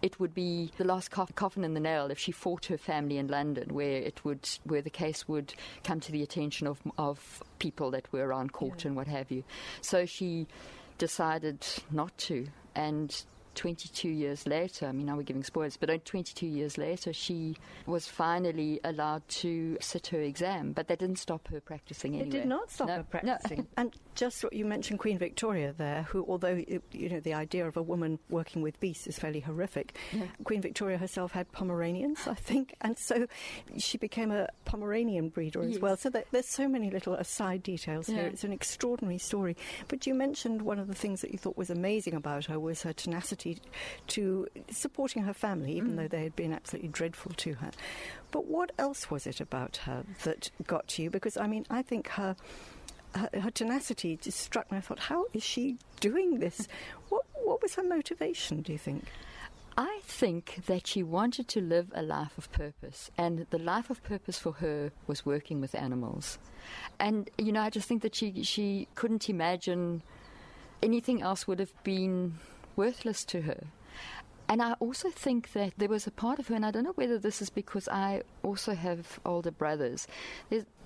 it 0.00 0.18
would 0.18 0.34
be 0.34 0.70
the 0.78 0.84
last 0.84 1.10
coffin 1.10 1.64
in 1.64 1.74
the 1.74 1.80
nail 1.80 2.10
if 2.10 2.18
she 2.18 2.32
fought 2.32 2.66
her 2.66 2.78
family 2.78 3.18
in 3.18 3.28
London, 3.28 3.74
where 3.74 3.98
it 3.98 4.24
would, 4.24 4.48
where 4.64 4.82
the 4.82 4.90
case 4.90 5.28
would 5.28 5.54
come 5.84 6.00
to 6.00 6.12
the 6.12 6.22
attention 6.22 6.66
of 6.66 6.80
of 6.98 7.42
people 7.58 7.90
that 7.90 8.12
were 8.12 8.26
around 8.26 8.52
court 8.52 8.82
yeah. 8.82 8.88
and 8.88 8.96
what 8.96 9.06
have 9.06 9.30
you. 9.30 9.44
So 9.80 10.06
she 10.06 10.46
decided 10.98 11.64
not 11.90 12.16
to, 12.18 12.46
and 12.74 13.24
22 13.54 14.08
years 14.08 14.46
later, 14.46 14.86
I 14.86 14.92
mean, 14.92 15.06
now 15.06 15.16
we're 15.16 15.22
giving 15.22 15.44
spoilers, 15.44 15.76
but 15.76 16.04
22 16.04 16.46
years 16.46 16.78
later, 16.78 17.12
she 17.12 17.56
was 17.86 18.06
finally 18.06 18.80
allowed 18.84 19.26
to 19.28 19.76
sit 19.80 20.08
her 20.08 20.20
exam, 20.20 20.72
but 20.72 20.88
that 20.88 20.98
didn't 20.98 21.18
stop 21.18 21.48
her 21.48 21.60
practicing 21.60 22.14
anyway. 22.14 22.28
It 22.28 22.30
did 22.30 22.46
not 22.46 22.70
stop 22.70 22.88
no, 22.88 22.96
her 22.96 23.02
practicing. 23.02 23.58
No. 23.58 23.66
and 23.76 23.96
just 24.14 24.42
what 24.44 24.52
you 24.52 24.64
mentioned, 24.64 24.98
Queen 25.00 25.18
Victoria 25.18 25.74
there, 25.76 26.02
who, 26.04 26.24
although, 26.28 26.62
you 26.92 27.08
know, 27.08 27.20
the 27.20 27.34
idea 27.34 27.66
of 27.66 27.76
a 27.76 27.82
woman 27.82 28.18
working 28.28 28.62
with 28.62 28.78
beasts 28.80 29.06
is 29.06 29.18
fairly 29.18 29.40
horrific, 29.40 29.96
yeah. 30.12 30.24
Queen 30.44 30.60
Victoria 30.60 30.98
herself 30.98 31.32
had 31.32 31.50
Pomeranians, 31.52 32.26
I 32.26 32.34
think, 32.34 32.74
and 32.80 32.98
so 32.98 33.26
she 33.78 33.98
became 33.98 34.30
a 34.30 34.48
Pomeranian 34.64 35.28
breeder 35.28 35.62
as 35.62 35.72
yes. 35.72 35.80
well. 35.80 35.96
So 35.96 36.10
there's 36.10 36.48
so 36.48 36.68
many 36.68 36.90
little 36.90 37.14
aside 37.14 37.62
details 37.62 38.08
yeah. 38.08 38.16
here. 38.16 38.26
It's 38.26 38.44
an 38.44 38.52
extraordinary 38.52 39.18
story. 39.18 39.56
But 39.88 40.06
you 40.06 40.14
mentioned 40.14 40.62
one 40.62 40.78
of 40.78 40.88
the 40.88 40.94
things 40.94 41.20
that 41.20 41.32
you 41.32 41.38
thought 41.38 41.56
was 41.56 41.70
amazing 41.70 42.14
about 42.14 42.46
her 42.46 42.58
was 42.58 42.82
her 42.82 42.92
tenacity 42.92 43.41
to 44.08 44.46
supporting 44.70 45.22
her 45.24 45.34
family, 45.34 45.72
even 45.76 45.92
mm. 45.92 45.96
though 45.96 46.08
they 46.08 46.22
had 46.22 46.36
been 46.36 46.52
absolutely 46.52 46.88
dreadful 46.88 47.32
to 47.32 47.54
her. 47.54 47.70
But 48.30 48.46
what 48.46 48.72
else 48.78 49.10
was 49.10 49.26
it 49.26 49.40
about 49.40 49.78
her 49.78 50.04
that 50.24 50.50
got 50.66 50.88
to 50.88 51.02
you? 51.02 51.10
Because, 51.10 51.36
I 51.36 51.46
mean, 51.46 51.66
I 51.70 51.82
think 51.82 52.08
her. 52.08 52.36
Her, 53.14 53.28
her 53.42 53.50
tenacity 53.50 54.16
just 54.16 54.40
struck 54.40 54.72
me. 54.72 54.78
I 54.78 54.80
thought, 54.80 54.98
how 54.98 55.26
is 55.34 55.42
she 55.42 55.76
doing 56.00 56.38
this? 56.38 56.66
What, 57.10 57.26
what 57.44 57.60
was 57.60 57.74
her 57.74 57.82
motivation, 57.82 58.62
do 58.62 58.72
you 58.72 58.78
think? 58.78 59.04
I 59.76 60.00
think 60.04 60.66
that 60.66 60.86
she 60.86 61.02
wanted 61.02 61.48
to 61.48 61.60
live 61.60 61.90
a 61.94 62.02
life 62.02 62.36
of 62.36 62.52
purpose, 62.52 63.10
and 63.16 63.46
the 63.50 63.58
life 63.58 63.88
of 63.88 64.02
purpose 64.02 64.38
for 64.38 64.52
her 64.52 64.92
was 65.06 65.24
working 65.24 65.60
with 65.60 65.74
animals. 65.74 66.38
And 66.98 67.30
you 67.38 67.52
know, 67.52 67.60
I 67.60 67.70
just 67.70 67.88
think 67.88 68.02
that 68.02 68.14
she 68.14 68.42
she 68.42 68.88
couldn't 68.94 69.30
imagine 69.30 70.02
anything 70.82 71.22
else 71.22 71.46
would 71.46 71.58
have 71.58 71.72
been 71.84 72.38
worthless 72.76 73.24
to 73.26 73.42
her. 73.42 73.64
And 74.48 74.60
I 74.60 74.74
also 74.80 75.08
think 75.08 75.52
that 75.52 75.72
there 75.78 75.88
was 75.88 76.06
a 76.06 76.10
part 76.10 76.38
of 76.38 76.48
her, 76.48 76.54
and 76.54 76.66
I 76.66 76.70
don't 76.70 76.84
know 76.84 76.92
whether 76.92 77.18
this 77.18 77.40
is 77.40 77.48
because 77.48 77.88
I 77.88 78.22
also 78.42 78.74
have 78.74 79.18
older 79.24 79.50
brothers. 79.50 80.06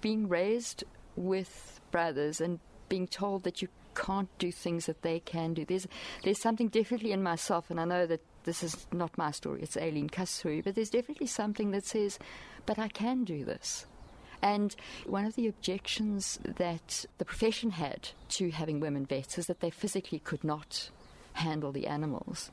Being 0.01 0.29
raised 0.29 0.85
with 1.17 1.81
brothers 1.91 2.41
and 2.41 2.61
being 2.89 3.09
told 3.09 3.43
that 3.43 3.63
you 3.63 3.69
can't 3.95 4.29
do 4.39 4.53
things 4.53 4.87
that 4.87 5.03
they 5.03 5.21
can 5.21 5.55
do. 5.55 5.65
There's 5.65 5.89
there's 6.23 6.41
something 6.41 6.69
definitely 6.69 7.13
in 7.13 7.23
myself, 7.23 7.71
and 7.71 7.81
I 7.81 7.87
know 7.87 8.07
that 8.07 8.21
this 8.45 8.63
is 8.63 8.87
not 8.93 9.17
my 9.19 9.31
story. 9.31 9.63
It's 9.63 9.77
Aileen 9.77 10.11
Cust's 10.11 10.39
story, 10.39 10.61
but 10.61 10.75
there's 10.75 10.91
definitely 10.91 11.27
something 11.27 11.71
that 11.71 11.87
says, 11.87 12.19
"But 12.67 12.79
I 12.79 12.89
can 12.89 13.25
do 13.25 13.45
this." 13.45 13.87
And 14.43 14.77
one 15.07 15.25
of 15.25 15.35
the 15.35 15.49
objections 15.49 16.39
that 16.45 17.07
the 17.17 17.25
profession 17.25 17.71
had 17.71 18.11
to 18.29 18.51
having 18.51 18.81
women 18.81 19.07
vets 19.07 19.39
is 19.39 19.47
that 19.47 19.61
they 19.61 19.71
physically 19.71 20.19
could 20.19 20.45
not 20.45 20.91
handle 21.37 21.73
the 21.73 21.87
animals. 21.87 22.51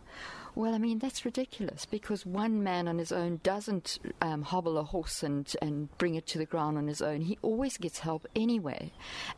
Well, 0.55 0.75
I 0.75 0.77
mean, 0.77 0.99
that's 0.99 1.25
ridiculous 1.25 1.85
because 1.85 2.27
one 2.27 2.63
man 2.63 2.87
on 2.87 2.99
his 2.99 3.11
own 3.11 3.39
doesn't 3.41 3.97
um, 4.21 4.43
hobble 4.43 4.77
a 4.77 4.83
horse 4.83 5.23
and, 5.23 5.51
and 5.63 5.95
bring 5.97 6.13
it 6.13 6.27
to 6.27 6.37
the 6.37 6.45
ground 6.45 6.77
on 6.77 6.87
his 6.87 7.01
own. 7.01 7.21
He 7.21 7.39
always 7.41 7.77
gets 7.77 7.99
help 7.99 8.27
anyway. 8.35 8.91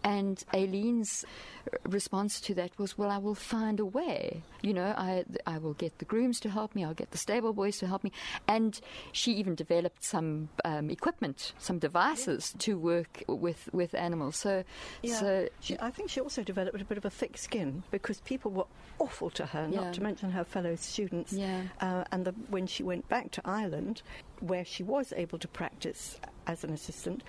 And 0.04 0.44
Aileen's 0.54 1.24
response 1.88 2.42
to 2.42 2.54
that 2.56 2.78
was, 2.78 2.98
Well, 2.98 3.10
I 3.10 3.18
will 3.18 3.36
find 3.36 3.80
a 3.80 3.86
way. 3.86 4.44
You 4.62 4.74
know, 4.74 4.94
I, 4.98 5.24
I 5.48 5.58
will 5.58 5.74
get 5.74 6.00
the 6.00 6.06
grooms 6.06 6.40
to 6.42 6.50
help 6.50 6.76
me, 6.76 6.84
I'll 6.84 6.94
get 6.94 7.12
the 7.12 7.18
stable 7.18 7.54
boys 7.54 7.78
to 7.78 7.88
help 7.88 8.04
me. 8.04 8.12
And 8.48 8.80
she 9.14 9.32
even 9.34 9.56
developed 9.56 10.04
some 10.04 10.50
um, 10.66 10.90
equipment, 10.90 11.54
some 11.60 11.80
devices 11.80 12.52
yeah. 12.56 12.60
to 12.60 12.78
work 12.78 13.24
with, 13.28 13.70
with 13.72 13.96
animals. 13.96 14.36
So, 14.36 14.66
yeah. 15.02 15.16
so 15.16 15.50
she, 15.62 15.78
I 15.80 15.92
think 15.92 16.10
she 16.10 16.20
also 16.20 16.44
developed 16.44 16.82
a 16.82 16.86
bit 16.86 16.98
of 16.98 17.06
a 17.06 17.10
thick 17.10 17.38
skin 17.38 17.84
because 17.90 18.20
people 18.22 18.52
were 18.52 18.66
awful 19.00 19.30
to 19.30 19.46
her, 19.46 19.70
yeah. 19.72 19.80
not 19.80 19.94
to 19.94 20.04
mention 20.04 20.32
her 20.32 20.44
fellow 20.44 20.76
students. 20.76 21.05
Yeah. 21.32 21.64
Uh, 21.80 22.04
and 22.12 22.26
the, 22.26 22.32
when 22.50 22.68
she 22.68 22.84
went 22.84 23.08
back 23.10 23.32
to 23.32 23.42
Ireland, 23.46 24.02
where 24.40 24.66
she 24.66 24.84
was 24.84 25.14
able 25.16 25.40
to 25.40 25.48
practice 25.48 26.20
as 26.48 26.64
an 26.64 26.72
assistant, 26.72 27.24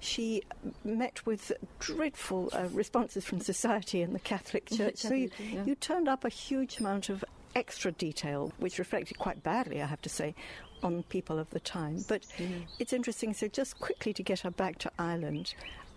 she 0.00 0.42
met 0.84 1.24
with 1.24 1.52
dreadful 1.78 2.50
uh, 2.52 2.68
responses 2.72 3.24
from 3.24 3.40
society 3.40 4.02
and 4.02 4.14
the 4.14 4.20
Catholic 4.20 4.66
Church. 4.76 4.98
so 4.98 5.14
you, 5.14 5.30
yeah. 5.38 5.64
you 5.64 5.74
turned 5.74 6.08
up 6.08 6.24
a 6.24 6.28
huge 6.28 6.78
amount 6.78 7.08
of 7.08 7.24
extra 7.54 7.92
detail, 7.92 8.52
which 8.58 8.78
reflected 8.78 9.18
quite 9.18 9.42
badly, 9.42 9.80
I 9.80 9.86
have 9.86 10.02
to 10.02 10.08
say, 10.08 10.34
on 10.82 11.02
people 11.04 11.38
of 11.38 11.48
the 11.50 11.60
time. 11.60 12.04
But 12.06 12.22
mm. 12.38 12.64
it's 12.78 12.92
interesting. 12.92 13.32
So, 13.32 13.48
just 13.48 13.80
quickly 13.80 14.12
to 14.12 14.22
get 14.22 14.40
her 14.40 14.50
back 14.50 14.78
to 14.80 14.92
Ireland, 14.98 15.54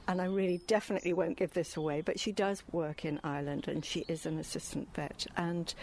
and 0.07 0.21
I 0.21 0.25
really 0.25 0.61
definitely 0.67 1.13
won't 1.13 1.37
give 1.37 1.53
this 1.53 1.75
away, 1.75 2.01
but 2.01 2.19
she 2.19 2.31
does 2.31 2.63
work 2.71 3.03
in 3.03 3.19
Ireland 3.23 3.67
and 3.67 3.83
she 3.83 4.05
is 4.07 4.25
an 4.25 4.39
assistant 4.39 4.93
vet. 4.93 5.27
And 5.35 5.73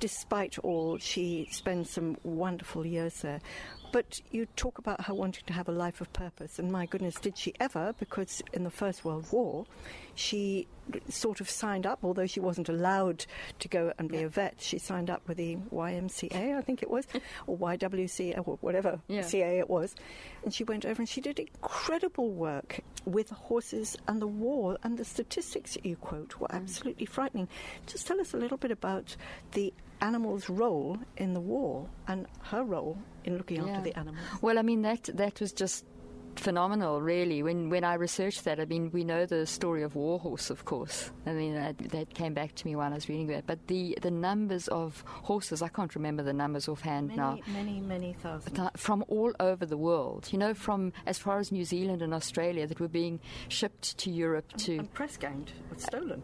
despite 0.00 0.58
all, 0.58 0.98
she 0.98 1.48
spends 1.52 1.90
some 1.90 2.16
wonderful 2.24 2.84
years 2.84 3.20
there. 3.22 3.40
But 3.90 4.20
you 4.30 4.46
talk 4.56 4.78
about 4.78 5.06
her 5.06 5.14
wanting 5.14 5.44
to 5.46 5.52
have 5.52 5.68
a 5.68 5.72
life 5.72 6.00
of 6.00 6.12
purpose, 6.12 6.58
and 6.58 6.70
my 6.70 6.86
goodness, 6.86 7.14
did 7.16 7.38
she 7.38 7.54
ever? 7.58 7.94
Because 7.98 8.42
in 8.52 8.64
the 8.64 8.70
First 8.70 9.04
World 9.04 9.26
War, 9.30 9.66
she 10.14 10.66
sort 11.08 11.40
of 11.40 11.48
signed 11.48 11.86
up, 11.86 12.00
although 12.02 12.26
she 12.26 12.40
wasn't 12.40 12.68
allowed 12.68 13.24
to 13.60 13.68
go 13.68 13.92
and 13.98 14.08
be 14.08 14.18
yeah. 14.18 14.24
a 14.24 14.28
vet. 14.28 14.54
She 14.58 14.78
signed 14.78 15.10
up 15.10 15.26
with 15.26 15.36
the 15.36 15.56
YMCA, 15.72 16.56
I 16.56 16.60
think 16.60 16.82
it 16.82 16.90
was, 16.90 17.06
or 17.46 17.56
YWCA, 17.56 18.46
or 18.46 18.58
whatever 18.60 19.00
yeah. 19.08 19.22
CA 19.22 19.58
it 19.58 19.70
was. 19.70 19.94
And 20.44 20.52
she 20.52 20.64
went 20.64 20.84
over 20.84 21.00
and 21.00 21.08
she 21.08 21.20
did 21.20 21.38
incredible 21.38 22.30
work 22.30 22.80
with 23.04 23.30
horses 23.30 23.96
and 24.06 24.20
the 24.20 24.26
war. 24.26 24.78
And 24.82 24.98
the 24.98 25.04
statistics 25.04 25.74
that 25.74 25.86
you 25.86 25.96
quote 25.96 26.38
were 26.38 26.48
mm. 26.48 26.56
absolutely 26.56 27.06
mm. 27.06 27.10
frightening. 27.10 27.48
Just 27.86 28.06
tell 28.06 28.20
us 28.20 28.34
a 28.34 28.36
little 28.36 28.58
bit 28.58 28.70
about 28.70 29.16
the 29.52 29.72
animal's 30.00 30.48
role 30.48 30.98
in 31.16 31.34
the 31.34 31.40
war 31.40 31.86
and 32.06 32.26
her 32.42 32.62
role 32.62 32.98
in 33.24 33.36
looking 33.36 33.58
yeah. 33.58 33.68
after 33.68 33.82
the 33.82 33.98
animals. 33.98 34.24
Well, 34.40 34.58
I 34.58 34.62
mean 34.62 34.82
that 34.82 35.04
that 35.14 35.40
was 35.40 35.52
just 35.52 35.84
phenomenal, 36.38 37.00
really. 37.00 37.42
When 37.42 37.70
when 37.70 37.84
I 37.84 37.94
researched 37.94 38.44
that, 38.44 38.60
I 38.60 38.64
mean, 38.64 38.90
we 38.92 39.04
know 39.04 39.26
the 39.26 39.46
story 39.46 39.82
of 39.82 39.94
Warhorse, 39.94 40.50
of 40.50 40.64
course. 40.64 41.10
I 41.26 41.32
mean, 41.32 41.54
that, 41.54 41.78
that 41.90 42.14
came 42.14 42.34
back 42.34 42.54
to 42.56 42.66
me 42.66 42.76
while 42.76 42.90
I 42.90 42.94
was 42.94 43.08
reading 43.08 43.26
that. 43.28 43.46
But 43.46 43.66
the, 43.66 43.98
the 44.00 44.10
numbers 44.10 44.68
of 44.68 45.04
horses, 45.06 45.62
I 45.62 45.68
can't 45.68 45.94
remember 45.94 46.22
the 46.22 46.32
numbers 46.32 46.68
offhand 46.68 47.08
many, 47.08 47.18
now. 47.18 47.38
Many, 47.52 47.80
many 47.80 48.14
thousands. 48.14 48.58
From 48.76 49.04
all 49.08 49.32
over 49.40 49.66
the 49.66 49.76
world. 49.76 50.28
You 50.30 50.38
know, 50.38 50.54
from 50.54 50.92
as 51.06 51.18
far 51.18 51.38
as 51.38 51.52
New 51.52 51.64
Zealand 51.64 52.02
and 52.02 52.14
Australia 52.14 52.66
that 52.66 52.80
were 52.80 52.88
being 52.88 53.20
shipped 53.48 53.98
to 53.98 54.10
Europe 54.10 54.46
and, 54.52 54.60
to. 54.60 54.78
And 54.78 54.92
press 54.92 55.16
ganged, 55.16 55.52
stolen. 55.76 56.22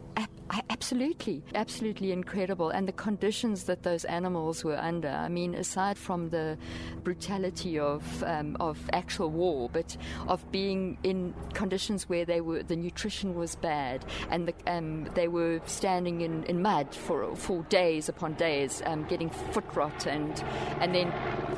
absolutely, 0.69 1.43
absolutely 1.53 2.11
incredible. 2.11 2.69
And 2.69 2.87
the 2.87 2.93
conditions 2.93 3.63
that 3.65 3.83
those 3.83 4.05
animals 4.05 4.63
were 4.63 4.77
under. 4.77 5.09
I 5.09 5.29
mean, 5.29 5.55
aside 5.55 5.97
from 5.97 6.29
the 6.29 6.57
brutality 7.03 7.77
of 7.79 8.23
um, 8.23 8.57
of 8.59 8.77
actual 8.93 9.29
war, 9.29 9.69
but 9.71 9.97
of 10.27 10.49
being 10.51 10.97
in 11.03 11.33
conditions 11.53 12.09
where 12.09 12.25
they 12.25 12.41
were 12.41 12.63
the 12.63 12.75
nutrition 12.75 13.35
was 13.35 13.55
bad 13.55 14.05
and 14.29 14.47
the, 14.47 14.53
um, 14.67 15.09
they 15.15 15.27
were 15.27 15.61
standing 15.65 16.21
in, 16.21 16.43
in 16.45 16.61
mud 16.61 16.93
for 16.93 17.35
for 17.35 17.63
days 17.63 18.09
upon 18.09 18.33
days, 18.33 18.81
um, 18.85 19.03
getting 19.05 19.29
foot 19.29 19.65
rot 19.73 20.05
and 20.05 20.43
and 20.79 20.93
then. 20.93 21.07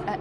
Uh, 0.08 0.18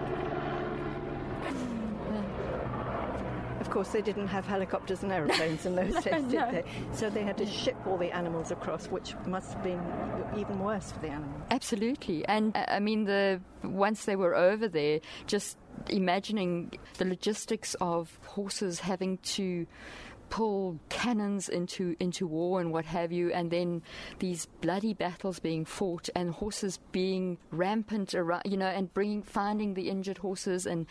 of 3.60 3.65
course, 3.76 3.88
they 3.90 4.00
didn't 4.00 4.28
have 4.28 4.46
helicopters 4.46 5.02
and 5.02 5.12
aeroplanes 5.12 5.66
in 5.66 5.74
those 5.74 5.92
days, 6.04 6.22
no. 6.22 6.28
did 6.30 6.50
they? 6.50 6.64
So 6.94 7.10
they 7.10 7.22
had 7.22 7.36
to 7.36 7.44
ship 7.44 7.76
all 7.86 7.98
the 7.98 8.10
animals 8.10 8.50
across, 8.50 8.86
which 8.86 9.14
must 9.26 9.52
have 9.52 9.62
been 9.62 9.82
even 10.38 10.60
worse 10.60 10.92
for 10.92 11.00
the 11.00 11.08
animals. 11.08 11.42
Absolutely, 11.50 12.26
and 12.26 12.56
uh, 12.56 12.64
I 12.68 12.80
mean, 12.80 13.04
the 13.04 13.38
once 13.62 14.06
they 14.06 14.16
were 14.16 14.34
over 14.34 14.66
there, 14.66 15.00
just 15.26 15.58
imagining 15.90 16.72
the 16.96 17.04
logistics 17.04 17.76
of 17.82 18.18
horses 18.24 18.80
having 18.80 19.18
to 19.18 19.66
pull 20.30 20.78
cannons 20.88 21.48
into 21.48 21.96
into 22.00 22.26
war 22.26 22.60
and 22.60 22.72
what 22.72 22.84
have 22.84 23.12
you, 23.12 23.32
and 23.32 23.50
then 23.50 23.82
these 24.18 24.46
bloody 24.60 24.94
battles 24.94 25.38
being 25.38 25.64
fought 25.64 26.08
and 26.14 26.30
horses 26.30 26.78
being 26.92 27.38
rampant 27.50 28.14
around, 28.14 28.42
you 28.44 28.56
know, 28.56 28.66
and 28.66 28.92
bringing 28.92 29.22
finding 29.22 29.74
the 29.74 29.88
injured 29.88 30.18
horses 30.18 30.66
and 30.66 30.86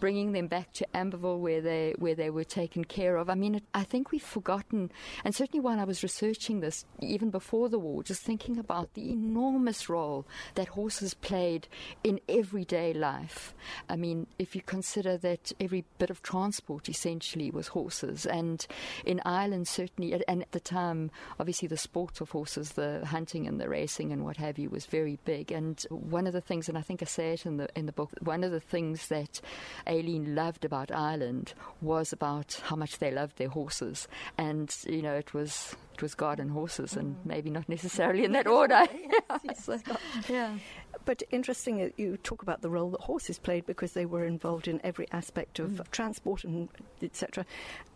bringing 0.00 0.32
them 0.32 0.46
back 0.46 0.72
to 0.72 0.86
Abbeville 0.94 1.38
where 1.38 1.60
they 1.60 1.94
where 1.98 2.14
they 2.14 2.30
were 2.30 2.44
taken 2.44 2.84
care 2.84 3.16
of. 3.16 3.30
I 3.30 3.34
mean, 3.34 3.56
it, 3.56 3.64
I 3.74 3.84
think 3.84 4.10
we've 4.10 4.22
forgotten, 4.22 4.90
and 5.24 5.34
certainly 5.34 5.60
when 5.60 5.78
I 5.78 5.84
was 5.84 6.02
researching 6.02 6.60
this, 6.60 6.84
even 7.00 7.30
before 7.30 7.68
the 7.68 7.78
war, 7.78 8.02
just 8.02 8.22
thinking 8.22 8.58
about 8.58 8.94
the 8.94 9.10
enormous 9.10 9.88
role 9.88 10.26
that 10.54 10.68
horses 10.68 11.14
played 11.14 11.68
in 12.02 12.20
everyday 12.28 12.92
life. 12.92 13.54
I 13.88 13.96
mean, 13.96 14.26
if 14.38 14.54
you 14.54 14.62
consider 14.62 15.16
that 15.18 15.52
every 15.60 15.84
bit 15.98 16.10
of 16.10 16.22
transport 16.22 16.88
essentially 16.88 17.50
was 17.50 17.68
horses 17.68 18.26
and 18.26 18.66
in 19.04 19.20
Ireland, 19.24 19.68
certainly, 19.68 20.12
and 20.26 20.42
at 20.42 20.52
the 20.52 20.60
time, 20.60 21.10
obviously, 21.38 21.68
the 21.68 21.76
sport 21.76 22.20
of 22.20 22.30
horses, 22.30 22.70
the 22.70 23.04
hunting 23.06 23.46
and 23.46 23.60
the 23.60 23.68
racing 23.68 24.12
and 24.12 24.24
what 24.24 24.36
have 24.38 24.58
you, 24.58 24.70
was 24.70 24.86
very 24.86 25.18
big. 25.24 25.52
And 25.52 25.80
one 25.90 26.26
of 26.26 26.32
the 26.32 26.40
things, 26.40 26.68
and 26.68 26.78
I 26.78 26.82
think 26.82 27.02
I 27.02 27.06
say 27.06 27.32
it 27.32 27.46
in 27.46 27.56
the 27.56 27.68
in 27.76 27.86
the 27.86 27.92
book, 27.92 28.10
one 28.20 28.44
of 28.44 28.50
the 28.50 28.60
things 28.60 29.08
that 29.08 29.40
Aileen 29.88 30.34
loved 30.34 30.64
about 30.64 30.90
Ireland 30.90 31.54
was 31.80 32.12
about 32.12 32.60
how 32.64 32.76
much 32.76 32.98
they 32.98 33.10
loved 33.10 33.38
their 33.38 33.48
horses, 33.48 34.08
and 34.38 34.74
you 34.86 35.02
know, 35.02 35.14
it 35.14 35.34
was 35.34 35.74
it 35.94 36.02
was 36.02 36.14
God 36.14 36.40
and 36.40 36.50
horses, 36.50 36.96
and 36.96 37.14
mm. 37.14 37.26
maybe 37.26 37.50
not 37.50 37.68
necessarily 37.68 38.24
in 38.24 38.32
that 38.32 38.46
order. 38.46 38.82
yes, 38.92 39.40
yes, 39.44 39.64
so, 39.64 39.78
yeah. 40.28 40.58
But 41.04 41.22
interesting 41.30 41.78
that 41.78 41.98
you 41.98 42.16
talk 42.18 42.42
about 42.42 42.62
the 42.62 42.70
role 42.70 42.90
that 42.90 43.02
horses 43.02 43.38
played 43.38 43.66
because 43.66 43.92
they 43.92 44.06
were 44.06 44.24
involved 44.24 44.68
in 44.68 44.80
every 44.84 45.06
aspect 45.12 45.58
of 45.58 45.70
mm. 45.72 45.90
transport 45.90 46.44
and 46.44 46.68
etc. 47.02 47.44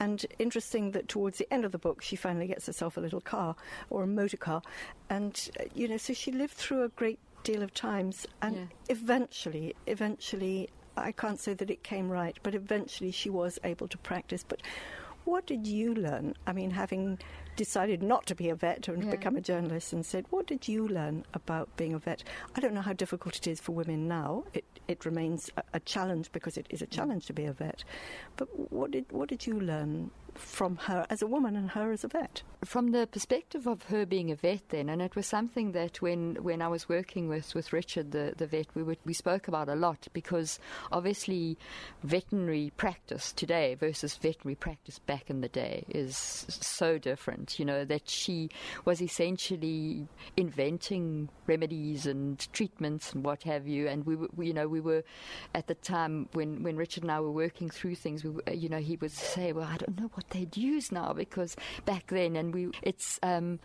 And 0.00 0.24
interesting 0.38 0.92
that 0.92 1.08
towards 1.08 1.38
the 1.38 1.52
end 1.52 1.64
of 1.64 1.72
the 1.72 1.78
book, 1.78 2.02
she 2.02 2.16
finally 2.16 2.46
gets 2.46 2.66
herself 2.66 2.96
a 2.96 3.00
little 3.00 3.20
car 3.20 3.56
or 3.90 4.02
a 4.02 4.06
motor 4.06 4.36
car, 4.36 4.62
and 5.10 5.50
you 5.74 5.88
know, 5.88 5.96
so 5.96 6.12
she 6.12 6.32
lived 6.32 6.54
through 6.54 6.84
a 6.84 6.88
great 6.88 7.18
deal 7.42 7.62
of 7.62 7.72
times, 7.72 8.26
and 8.42 8.56
yeah. 8.56 8.64
eventually, 8.88 9.74
eventually, 9.86 10.68
I 10.96 11.12
can't 11.12 11.40
say 11.40 11.54
that 11.54 11.70
it 11.70 11.82
came 11.82 12.08
right, 12.08 12.38
but 12.42 12.54
eventually 12.54 13.10
she 13.10 13.30
was 13.30 13.58
able 13.64 13.88
to 13.88 13.98
practice. 13.98 14.44
But 14.46 14.62
what 15.28 15.46
did 15.46 15.66
you 15.66 15.94
learn? 15.94 16.34
I 16.46 16.54
mean, 16.54 16.70
having 16.70 17.18
decided 17.54 18.02
not 18.02 18.24
to 18.26 18.34
be 18.34 18.48
a 18.48 18.54
vet 18.54 18.88
and 18.88 19.04
yeah. 19.04 19.10
become 19.10 19.36
a 19.36 19.42
journalist 19.42 19.92
and 19.92 20.06
said, 20.06 20.24
What 20.30 20.46
did 20.46 20.66
you 20.66 20.88
learn 20.88 21.24
about 21.34 21.68
being 21.76 21.92
a 21.92 21.98
vet? 21.98 22.24
I 22.56 22.60
don't 22.60 22.72
know 22.72 22.80
how 22.80 22.94
difficult 22.94 23.36
it 23.36 23.46
is 23.46 23.60
for 23.60 23.72
women 23.72 24.08
now. 24.08 24.44
It, 24.54 24.64
it 24.86 25.04
remains 25.04 25.50
a, 25.58 25.62
a 25.74 25.80
challenge 25.80 26.32
because 26.32 26.56
it 26.56 26.66
is 26.70 26.80
a 26.80 26.86
mm. 26.86 26.90
challenge 26.90 27.26
to 27.26 27.34
be 27.34 27.44
a 27.44 27.52
vet. 27.52 27.84
But 28.36 28.48
what 28.72 28.90
did, 28.92 29.04
what 29.10 29.28
did 29.28 29.46
you 29.46 29.60
learn 29.60 30.10
from 30.38 30.76
her 30.76 31.06
as 31.10 31.22
a 31.22 31.26
woman 31.26 31.56
and 31.56 31.70
her 31.70 31.92
as 31.92 32.04
a 32.04 32.08
vet? 32.08 32.42
From 32.64 32.90
the 32.90 33.06
perspective 33.06 33.66
of 33.66 33.84
her 33.84 34.04
being 34.04 34.30
a 34.30 34.34
vet, 34.34 34.68
then, 34.70 34.88
and 34.88 35.00
it 35.00 35.14
was 35.14 35.26
something 35.26 35.72
that 35.72 36.02
when, 36.02 36.36
when 36.42 36.60
I 36.60 36.68
was 36.68 36.88
working 36.88 37.28
with, 37.28 37.54
with 37.54 37.72
Richard, 37.72 38.12
the, 38.12 38.34
the 38.36 38.46
vet, 38.46 38.66
we, 38.74 38.82
would, 38.82 38.98
we 39.04 39.12
spoke 39.12 39.48
about 39.48 39.68
a 39.68 39.74
lot 39.74 40.08
because 40.12 40.58
obviously 40.90 41.56
veterinary 42.02 42.72
practice 42.76 43.32
today 43.32 43.74
versus 43.74 44.16
veterinary 44.16 44.56
practice 44.56 44.98
back 44.98 45.30
in 45.30 45.40
the 45.40 45.48
day 45.48 45.84
is 45.88 46.16
so 46.48 46.98
different. 46.98 47.58
You 47.58 47.64
know, 47.64 47.84
that 47.84 48.08
she 48.08 48.50
was 48.84 49.00
essentially 49.00 50.08
inventing 50.36 51.28
remedies 51.46 52.06
and 52.06 52.38
treatments 52.52 53.12
and 53.12 53.24
what 53.24 53.42
have 53.44 53.66
you. 53.66 53.88
And 53.88 54.04
we, 54.04 54.16
we 54.16 54.48
you 54.48 54.54
know, 54.54 54.68
we 54.68 54.80
were 54.80 55.04
at 55.54 55.66
the 55.66 55.74
time 55.74 56.28
when, 56.32 56.62
when 56.62 56.76
Richard 56.76 57.02
and 57.02 57.12
I 57.12 57.20
were 57.20 57.30
working 57.30 57.70
through 57.70 57.96
things, 57.96 58.24
we, 58.24 58.32
you 58.54 58.68
know, 58.68 58.78
he 58.78 58.96
would 58.96 59.12
say, 59.12 59.52
Well, 59.52 59.68
I 59.68 59.76
don't 59.76 60.00
know 60.00 60.10
what 60.14 60.27
they'd 60.30 60.56
use 60.56 60.92
now 60.92 61.12
because 61.12 61.56
back 61.84 62.08
then, 62.08 62.36
and 62.36 62.54
we, 62.54 62.68
it's, 62.82 63.18
um, 63.22 63.58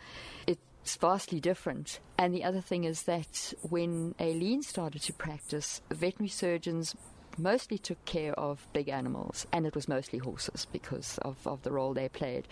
it's 0.46 0.96
vastly 0.96 1.40
different. 1.40 2.00
And 2.18 2.34
the 2.34 2.44
other 2.44 2.60
thing 2.60 2.84
is 2.84 3.04
that 3.04 3.54
when 3.62 4.14
Aileen 4.20 4.62
started 4.62 5.02
to 5.02 5.12
practice, 5.12 5.80
veterinary 5.90 6.28
surgeons 6.28 6.94
mostly 7.38 7.78
took 7.78 8.04
care 8.04 8.32
of 8.38 8.66
big 8.72 8.88
animals, 8.88 9.46
and 9.52 9.66
it 9.66 9.74
was 9.74 9.88
mostly 9.88 10.18
horses 10.18 10.66
because 10.72 11.18
of, 11.22 11.36
of 11.46 11.62
the 11.62 11.72
role 11.72 11.94
they 11.94 12.08
played. 12.08 12.46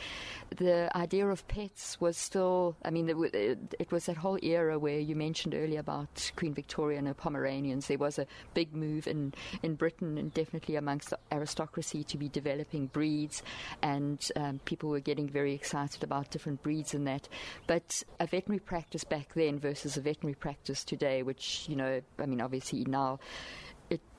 The 0.57 0.91
idea 0.97 1.27
of 1.29 1.47
pets 1.49 2.01
was 2.01 2.17
still, 2.17 2.77
I 2.85 2.91
mean, 2.91 3.09
it, 3.09 3.93
was 3.93 4.07
that 4.07 4.17
whole 4.17 4.39
era 4.43 4.79
where 4.79 4.99
you 4.99 5.15
mentioned 5.15 5.55
earlier 5.55 5.81
about 5.81 6.33
Queen 6.37 6.55
Victoria 6.55 6.99
and 6.99 7.09
her 7.09 7.15
Pomeranians. 7.15 7.87
There 7.87 7.99
was 7.99 8.19
a 8.19 8.27
big 8.55 8.75
move 8.75 9.07
in, 9.07 9.35
in 9.63 9.75
Britain 9.75 10.19
and 10.19 10.33
definitely 10.33 10.77
amongst 10.77 11.11
the 11.11 11.19
aristocracy 11.31 12.05
to 12.05 12.19
be 12.19 12.29
developing 12.29 12.87
breeds, 12.87 13.43
and 13.83 14.27
um, 14.37 14.61
people 14.65 14.89
were 14.89 15.01
getting 15.01 15.29
very 15.29 15.55
excited 15.55 16.03
about 16.03 16.31
different 16.31 16.63
breeds 16.63 16.95
and 16.95 17.07
that. 17.07 17.29
But 17.67 18.03
a 18.21 18.27
veterinary 18.27 18.61
practice 18.61 19.05
back 19.05 19.35
then 19.35 19.59
versus 19.59 19.97
a 19.97 20.01
veterinary 20.01 20.35
practice 20.35 20.85
today, 20.85 21.23
which, 21.23 21.67
you 21.69 21.77
know, 21.77 22.01
I 22.19 22.27
mean, 22.27 22.41
obviously 22.41 22.85
now 22.85 23.19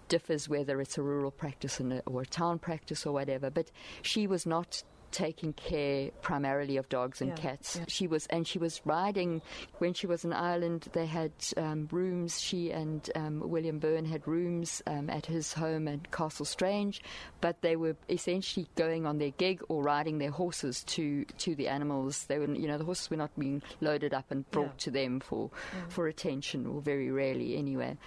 differs 0.07 0.49
whether 0.49 0.79
it's 0.81 0.97
a 0.97 1.01
rural 1.01 1.31
practice 1.31 1.79
a, 1.79 2.01
or 2.05 2.21
a 2.21 2.25
town 2.25 2.59
practice 2.59 3.05
or 3.05 3.13
whatever. 3.13 3.49
But 3.49 3.71
she 4.01 4.27
was 4.27 4.45
not 4.45 4.83
taking 5.13 5.53
care 5.53 6.09
primarily 6.21 6.75
of 6.75 6.89
dogs 6.89 7.21
and 7.21 7.29
yeah, 7.29 7.35
cats. 7.35 7.77
Yeah. 7.77 7.85
She 7.87 8.07
was, 8.07 8.25
and 8.27 8.45
she 8.45 8.57
was 8.57 8.81
riding 8.83 9.41
when 9.77 9.93
she 9.93 10.07
was 10.07 10.25
in 10.25 10.33
Ireland. 10.33 10.89
They 10.91 11.05
had 11.05 11.31
um, 11.55 11.87
rooms. 11.91 12.41
She 12.41 12.71
and 12.71 13.07
um, 13.15 13.39
William 13.45 13.79
Byrne 13.79 14.05
had 14.05 14.27
rooms 14.27 14.81
um, 14.87 15.09
at 15.09 15.27
his 15.27 15.53
home 15.53 15.87
at 15.87 16.11
Castle 16.11 16.45
Strange, 16.45 17.01
but 17.39 17.61
they 17.61 17.75
were 17.75 17.95
essentially 18.09 18.67
going 18.75 19.05
on 19.05 19.19
their 19.19 19.31
gig 19.31 19.61
or 19.69 19.83
riding 19.83 20.17
their 20.17 20.31
horses 20.31 20.83
to 20.85 21.23
to 21.37 21.55
the 21.55 21.67
animals. 21.67 22.25
They 22.25 22.39
were, 22.39 22.51
you 22.51 22.67
know, 22.67 22.77
the 22.77 22.85
horses 22.85 23.09
were 23.09 23.17
not 23.17 23.37
being 23.37 23.61
loaded 23.79 24.13
up 24.13 24.31
and 24.31 24.49
brought 24.51 24.65
yeah. 24.65 24.85
to 24.85 24.91
them 24.91 25.19
for 25.19 25.51
for 25.89 26.07
attention, 26.07 26.65
or 26.65 26.81
very 26.81 27.11
rarely 27.11 27.55
anyway. 27.55 27.97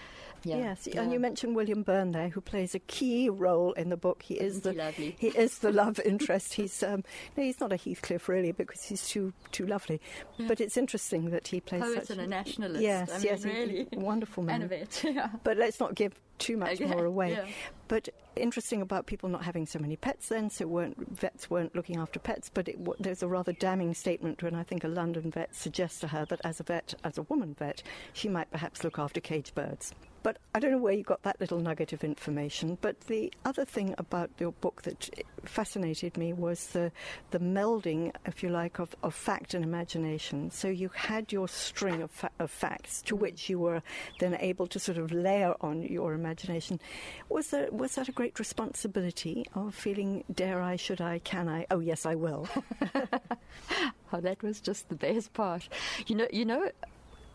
Yeah. 0.47 0.57
Yes, 0.57 0.89
yeah. 0.91 1.03
and 1.03 1.13
you 1.13 1.19
mentioned 1.19 1.57
William 1.57 1.83
Byrne 1.83 2.13
there, 2.13 2.29
who 2.29 2.41
plays 2.41 2.75
a 2.75 2.79
key 2.79 3.29
role 3.29 3.73
in 3.73 3.89
the 3.89 3.97
book. 3.97 4.23
He 4.23 4.35
is 4.35 4.59
Isn't 4.59 4.77
the 4.77 4.91
he, 4.93 5.17
he, 5.19 5.29
is 5.29 5.59
the 5.59 5.73
love 5.73 6.01
interest. 6.05 6.55
He's 6.55 6.83
um, 6.83 7.03
no, 7.37 7.43
he's 7.43 7.61
not 7.61 7.73
a 7.73 7.77
Heathcliff 7.77 8.29
really 8.29 8.53
because 8.53 8.83
he's 8.83 9.09
too 9.09 9.33
too 9.53 9.67
lovely. 9.67 10.01
Yeah. 10.39 10.47
But 10.49 10.61
it's 10.61 10.77
interesting 10.77 11.31
that 11.31 11.49
he 11.49 11.61
plays 11.61 11.83
poet 11.83 12.07
such 12.07 12.11
and 12.11 12.21
a 12.21 12.27
nationalist. 12.27 12.83
Yes, 12.83 13.11
I 13.11 13.19
mean, 13.19 13.25
yes, 13.25 13.45
really 13.45 13.89
wonderful 13.93 14.43
man. 14.43 14.63
And 14.63 14.65
a 14.65 14.69
vet. 14.69 15.05
Yeah. 15.05 15.31
But 15.45 15.57
let's 15.57 15.81
not 15.81 15.95
give 15.95 16.13
too 16.39 16.57
much 16.57 16.81
okay. 16.81 16.87
more 16.87 17.05
away. 17.05 17.33
Yeah. 17.33 17.47
But 17.89 18.09
interesting 18.35 18.83
about 18.83 19.07
people 19.07 19.29
not 19.29 19.45
having 19.45 19.67
so 19.67 19.79
many 19.79 19.97
pets 19.97 20.29
then, 20.29 20.51
so 20.51 20.67
weren't, 20.67 21.17
vets 21.17 21.49
weren't 21.49 21.75
looking 21.75 21.97
after 21.97 22.19
pets. 22.19 22.51
But 22.53 22.69
it, 22.69 22.79
there's 23.01 23.23
a 23.23 23.29
rather 23.29 23.53
damning 23.53 23.95
statement 23.95 24.43
when 24.43 24.55
I 24.55 24.63
think 24.63 24.85
a 24.85 24.89
London 24.89 25.31
vet 25.31 25.55
suggests 25.55 26.01
to 26.01 26.09
her 26.09 26.25
that 26.27 26.41
as 26.45 26.61
a 26.61 26.63
vet, 26.63 26.95
as 27.05 27.19
a 27.19 27.23
woman 27.23 27.55
vet, 27.59 27.83
she 28.13 28.29
might 28.29 28.51
perhaps 28.51 28.85
look 28.85 28.99
after 28.99 29.21
cage 29.21 29.55
birds. 29.55 29.93
But 30.27 30.39
I 30.53 30.59
don't 30.59 30.73
know 30.73 30.79
where 30.79 30.93
you 30.93 31.05
got 31.05 31.23
that 31.23 31.41
little 31.41 31.61
nugget 31.61 31.93
of 31.93 32.03
information. 32.03 32.79
But 32.81 33.03
the 33.03 33.33
other 33.45 33.65
thing 33.65 33.95
about 33.97 34.29
your 34.41 34.51
book 34.51 34.83
that 34.83 35.09
fascinated 35.45 36.17
me 36.17 36.33
was 36.33 36.67
the, 36.67 36.91
the 37.31 37.39
melding, 37.39 38.13
if 38.25 38.43
you 38.43 38.49
like, 38.49 38.81
of, 38.81 38.97
of 39.05 39.15
fact 39.15 39.55
and 39.55 39.65
imagination. 39.65 40.51
So 40.51 40.67
you 40.67 40.89
had 40.89 41.31
your 41.31 41.47
string 41.47 42.03
of, 42.03 42.11
fa- 42.11 42.33
of 42.41 42.51
facts 42.51 43.03
to 43.03 43.15
which 43.15 43.49
you 43.49 43.61
were 43.61 43.85
then 44.19 44.37
able 44.41 44.67
to 44.67 44.81
sort 44.81 44.99
of 44.99 45.13
layer 45.13 45.55
on 45.61 45.85
your 45.85 46.13
imagination. 46.13 46.81
Was, 47.29 47.51
there, 47.51 47.71
was 47.71 47.95
that 47.95 48.09
a 48.09 48.13
great 48.13 48.41
responsibility 48.41 49.47
of 49.55 49.77
feeling, 49.77 50.25
dare 50.35 50.61
I, 50.61 50.75
should 50.75 51.01
I, 51.01 51.21
can 51.21 51.49
I? 51.49 51.67
Oh, 51.71 51.79
yes, 51.79 52.05
I 52.05 52.17
will. 52.17 52.49
oh, 54.13 54.21
that 54.21 54.43
was 54.43 54.61
just 54.61 54.89
the 54.89 54.97
best 54.97 55.35
part. 55.35 55.69
You 56.09 56.17
know, 56.17 56.27
you 56.33 56.45
know, 56.45 56.69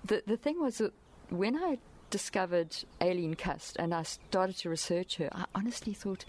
the 0.03 0.23
the 0.27 0.35
thing 0.35 0.59
was 0.59 0.79
that 0.79 0.91
when 1.29 1.55
I 1.55 1.77
discovered 2.11 2.75
Aileen 3.01 3.33
Cust 3.33 3.75
and 3.79 3.93
I 3.93 4.03
started 4.03 4.57
to 4.57 4.69
research 4.69 5.15
her, 5.17 5.29
I 5.31 5.45
honestly 5.55 5.93
thought, 5.93 6.25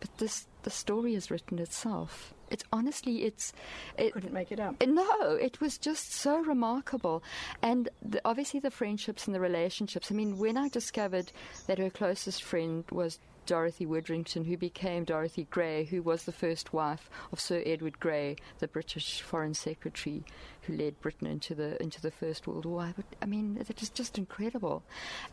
but 0.00 0.16
this 0.18 0.48
the 0.64 0.70
story 0.70 1.14
has 1.14 1.30
written 1.30 1.60
itself. 1.60 2.34
It's 2.50 2.64
honestly, 2.72 3.22
it's. 3.22 3.52
It, 3.96 4.12
couldn't 4.12 4.32
make 4.32 4.50
it 4.50 4.58
up. 4.58 4.84
No, 4.84 5.32
it 5.32 5.60
was 5.60 5.78
just 5.78 6.12
so 6.12 6.38
remarkable, 6.40 7.22
and 7.62 7.88
the, 8.02 8.20
obviously 8.24 8.58
the 8.58 8.70
friendships 8.70 9.26
and 9.26 9.34
the 9.34 9.40
relationships. 9.40 10.10
I 10.10 10.14
mean, 10.14 10.38
when 10.38 10.56
I 10.56 10.68
discovered 10.68 11.30
that 11.68 11.78
her 11.78 11.90
closest 11.90 12.42
friend 12.42 12.84
was 12.90 13.20
Dorothy 13.46 13.86
Widdrington, 13.86 14.44
who 14.44 14.56
became 14.56 15.04
Dorothy 15.04 15.46
Grey, 15.50 15.84
who 15.84 16.02
was 16.02 16.24
the 16.24 16.32
first 16.32 16.72
wife 16.72 17.08
of 17.32 17.40
Sir 17.40 17.62
Edward 17.64 18.00
Grey, 18.00 18.36
the 18.58 18.68
British 18.68 19.22
Foreign 19.22 19.54
Secretary, 19.54 20.24
who 20.62 20.76
led 20.76 21.00
Britain 21.00 21.26
into 21.26 21.54
the 21.54 21.80
into 21.82 22.00
the 22.00 22.10
First 22.10 22.46
World 22.46 22.66
War. 22.66 22.92
I 23.22 23.26
mean, 23.26 23.54
that 23.54 23.82
is 23.82 23.90
just 23.90 24.18
incredible. 24.18 24.82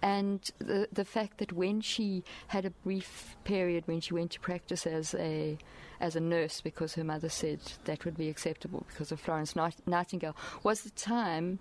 And 0.02 0.49
the 0.60 0.88
the 0.91 1.06
fact 1.06 1.39
that 1.39 1.52
when 1.52 1.82
she 1.82 2.23
had 2.47 2.65
a 2.65 2.69
brief 2.69 3.36
period 3.43 3.84
when 3.88 3.99
she 3.99 4.13
went 4.13 4.32
to 4.32 4.39
practice 4.39 4.86
as 4.86 5.13
a 5.15 5.58
as 5.99 6.15
a 6.15 6.19
nurse 6.19 6.62
because 6.62 6.95
her 6.95 7.04
mother 7.04 7.30
said 7.30 7.60
that 7.86 8.06
would 8.06 8.17
be 8.17 8.30
acceptable 8.30 8.86
because 8.88 9.12
of 9.12 9.19
Florence 9.19 9.56
Nightingale 9.56 10.36
was 10.63 10.82
the 10.82 10.89
time 10.91 11.60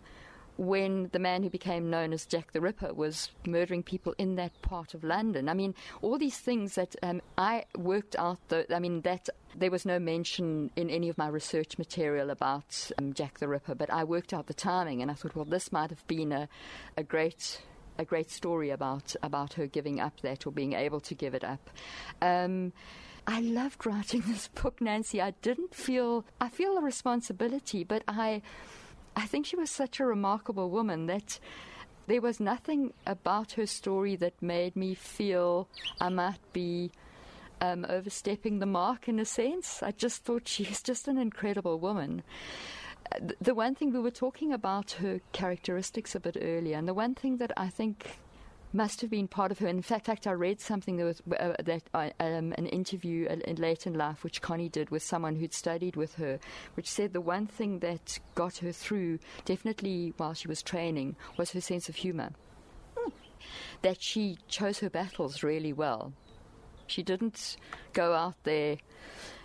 when 0.62 1.08
the 1.10 1.18
man 1.18 1.42
who 1.42 1.50
became 1.50 1.90
known 1.90 2.12
as 2.12 2.24
Jack 2.24 2.52
the 2.52 2.60
Ripper 2.60 2.94
was 2.94 3.32
murdering 3.44 3.82
people 3.82 4.14
in 4.16 4.36
that 4.36 4.62
part 4.62 4.94
of 4.94 5.02
London. 5.02 5.48
I 5.48 5.54
mean, 5.54 5.74
all 6.02 6.18
these 6.18 6.38
things 6.38 6.76
that 6.76 6.94
um, 7.02 7.20
I 7.36 7.64
worked 7.76 8.14
out, 8.16 8.38
the, 8.46 8.72
I 8.72 8.78
mean, 8.78 9.00
that 9.00 9.28
there 9.56 9.72
was 9.72 9.84
no 9.84 9.98
mention 9.98 10.70
in 10.76 10.88
any 10.88 11.08
of 11.08 11.18
my 11.18 11.26
research 11.26 11.78
material 11.78 12.30
about 12.30 12.92
um, 12.96 13.12
Jack 13.12 13.40
the 13.40 13.48
Ripper, 13.48 13.74
but 13.74 13.90
I 13.90 14.04
worked 14.04 14.32
out 14.32 14.46
the 14.46 14.54
timing 14.54 15.02
and 15.02 15.10
I 15.10 15.14
thought, 15.14 15.34
well, 15.34 15.44
this 15.44 15.72
might 15.72 15.90
have 15.90 16.06
been 16.06 16.30
a, 16.30 16.48
a 16.96 17.02
great 17.02 17.60
a 17.98 18.04
great 18.04 18.30
story 18.30 18.70
about 18.70 19.14
about 19.22 19.54
her 19.54 19.66
giving 19.66 20.00
up 20.00 20.20
that 20.22 20.46
or 20.46 20.52
being 20.52 20.74
able 20.74 21.00
to 21.00 21.14
give 21.14 21.34
it 21.34 21.42
up. 21.42 21.70
Um, 22.22 22.72
I 23.26 23.40
loved 23.40 23.84
writing 23.84 24.22
this 24.28 24.46
book, 24.46 24.80
Nancy. 24.80 25.20
I 25.20 25.32
didn't 25.42 25.74
feel 25.74 26.24
I 26.40 26.48
feel 26.48 26.78
a 26.78 26.80
responsibility, 26.80 27.82
but 27.82 28.04
I 28.06 28.42
I 29.16 29.26
think 29.26 29.46
she 29.46 29.56
was 29.56 29.70
such 29.70 30.00
a 30.00 30.06
remarkable 30.06 30.70
woman 30.70 31.06
that 31.06 31.38
there 32.06 32.20
was 32.20 32.40
nothing 32.40 32.92
about 33.06 33.52
her 33.52 33.66
story 33.66 34.16
that 34.16 34.34
made 34.42 34.74
me 34.74 34.94
feel 34.94 35.68
I 36.00 36.08
might 36.08 36.40
be 36.52 36.90
um, 37.60 37.86
overstepping 37.88 38.58
the 38.58 38.66
mark 38.66 39.08
in 39.08 39.20
a 39.20 39.24
sense. 39.24 39.82
I 39.82 39.92
just 39.92 40.24
thought 40.24 40.48
she 40.48 40.64
was 40.64 40.82
just 40.82 41.06
an 41.06 41.18
incredible 41.18 41.78
woman. 41.78 42.22
The 43.40 43.54
one 43.54 43.74
thing 43.74 43.92
we 43.92 44.00
were 44.00 44.10
talking 44.10 44.52
about 44.52 44.92
her 44.92 45.20
characteristics 45.32 46.14
a 46.14 46.20
bit 46.20 46.36
earlier, 46.40 46.76
and 46.76 46.88
the 46.88 46.94
one 46.94 47.14
thing 47.14 47.36
that 47.36 47.52
I 47.56 47.68
think 47.68 48.18
must 48.72 49.00
have 49.00 49.10
been 49.10 49.28
part 49.28 49.52
of 49.52 49.58
her. 49.58 49.68
In 49.68 49.82
fact, 49.82 50.06
fact 50.06 50.26
I 50.26 50.32
read 50.32 50.60
something 50.60 50.96
that, 50.96 51.04
was, 51.04 51.22
uh, 51.38 51.54
that 51.62 51.82
uh, 51.94 52.10
um, 52.20 52.52
an 52.52 52.66
interview 52.66 53.26
in 53.28 53.56
late 53.56 53.86
in 53.86 53.94
life, 53.94 54.24
which 54.24 54.40
Connie 54.40 54.68
did 54.68 54.90
with 54.90 55.02
someone 55.02 55.36
who'd 55.36 55.52
studied 55.52 55.96
with 55.96 56.14
her, 56.14 56.38
which 56.74 56.88
said 56.88 57.12
the 57.12 57.20
one 57.20 57.46
thing 57.46 57.80
that 57.80 58.18
got 58.34 58.58
her 58.58 58.72
through, 58.72 59.18
definitely 59.44 60.14
while 60.16 60.34
she 60.34 60.48
was 60.48 60.62
training, 60.62 61.16
was 61.36 61.52
her 61.52 61.60
sense 61.60 61.88
of 61.88 61.96
humour. 61.96 62.30
that 63.82 64.02
she 64.02 64.38
chose 64.48 64.78
her 64.78 64.90
battles 64.90 65.42
really 65.42 65.72
well. 65.72 66.12
She 66.86 67.02
didn't 67.02 67.56
go 67.92 68.14
out 68.14 68.36
there 68.44 68.76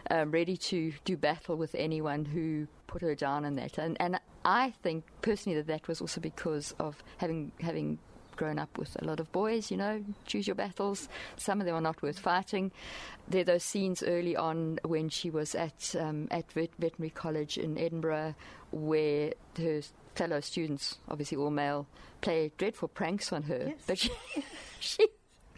um, 0.10 0.32
ready 0.32 0.58
to 0.58 0.94
do 1.06 1.18
battle 1.18 1.56
with 1.56 1.76
anyone 1.76 2.26
who 2.26 2.68
put 2.88 3.02
her 3.02 3.16
down 3.16 3.46
in 3.46 3.56
that. 3.56 3.78
And, 3.78 3.98
and 4.00 4.20
I 4.46 4.72
think 4.84 5.06
personally 5.22 5.58
that 5.58 5.68
that 5.68 5.88
was 5.88 6.02
also 6.02 6.22
because 6.22 6.74
of 6.80 7.04
having 7.18 7.52
having 7.60 8.00
grown 8.38 8.60
up 8.60 8.78
with 8.78 8.96
a 9.02 9.06
lot 9.06 9.20
of 9.20 9.32
boys, 9.32 9.70
you 9.70 9.78
know, 9.78 10.04
choose 10.26 10.48
your 10.48 10.56
battles. 10.56 11.10
Some 11.36 11.60
of 11.60 11.66
them 11.66 11.76
are 11.76 11.82
not 11.82 12.02
worth 12.02 12.20
fighting. 12.20 12.72
There 13.28 13.42
are 13.42 13.46
those 13.46 13.64
scenes 13.64 14.04
early 14.04 14.36
on 14.36 14.80
when 14.86 15.10
she 15.10 15.30
was 15.30 15.56
at 15.56 15.96
um, 16.00 16.28
at 16.32 16.52
vet- 16.54 16.76
veterinary 16.80 17.10
college 17.10 17.58
in 17.58 17.78
Edinburgh 17.78 18.36
where 18.72 19.34
her 19.58 19.82
fellow 20.16 20.40
students, 20.40 20.98
obviously 21.10 21.38
all 21.38 21.52
male, 21.52 21.88
play 22.22 22.52
dreadful 22.58 22.88
pranks 22.88 23.32
on 23.32 23.44
her. 23.44 23.66
Yes. 23.68 23.82
But 23.86 23.98
she, 24.00 24.12
she 24.80 25.08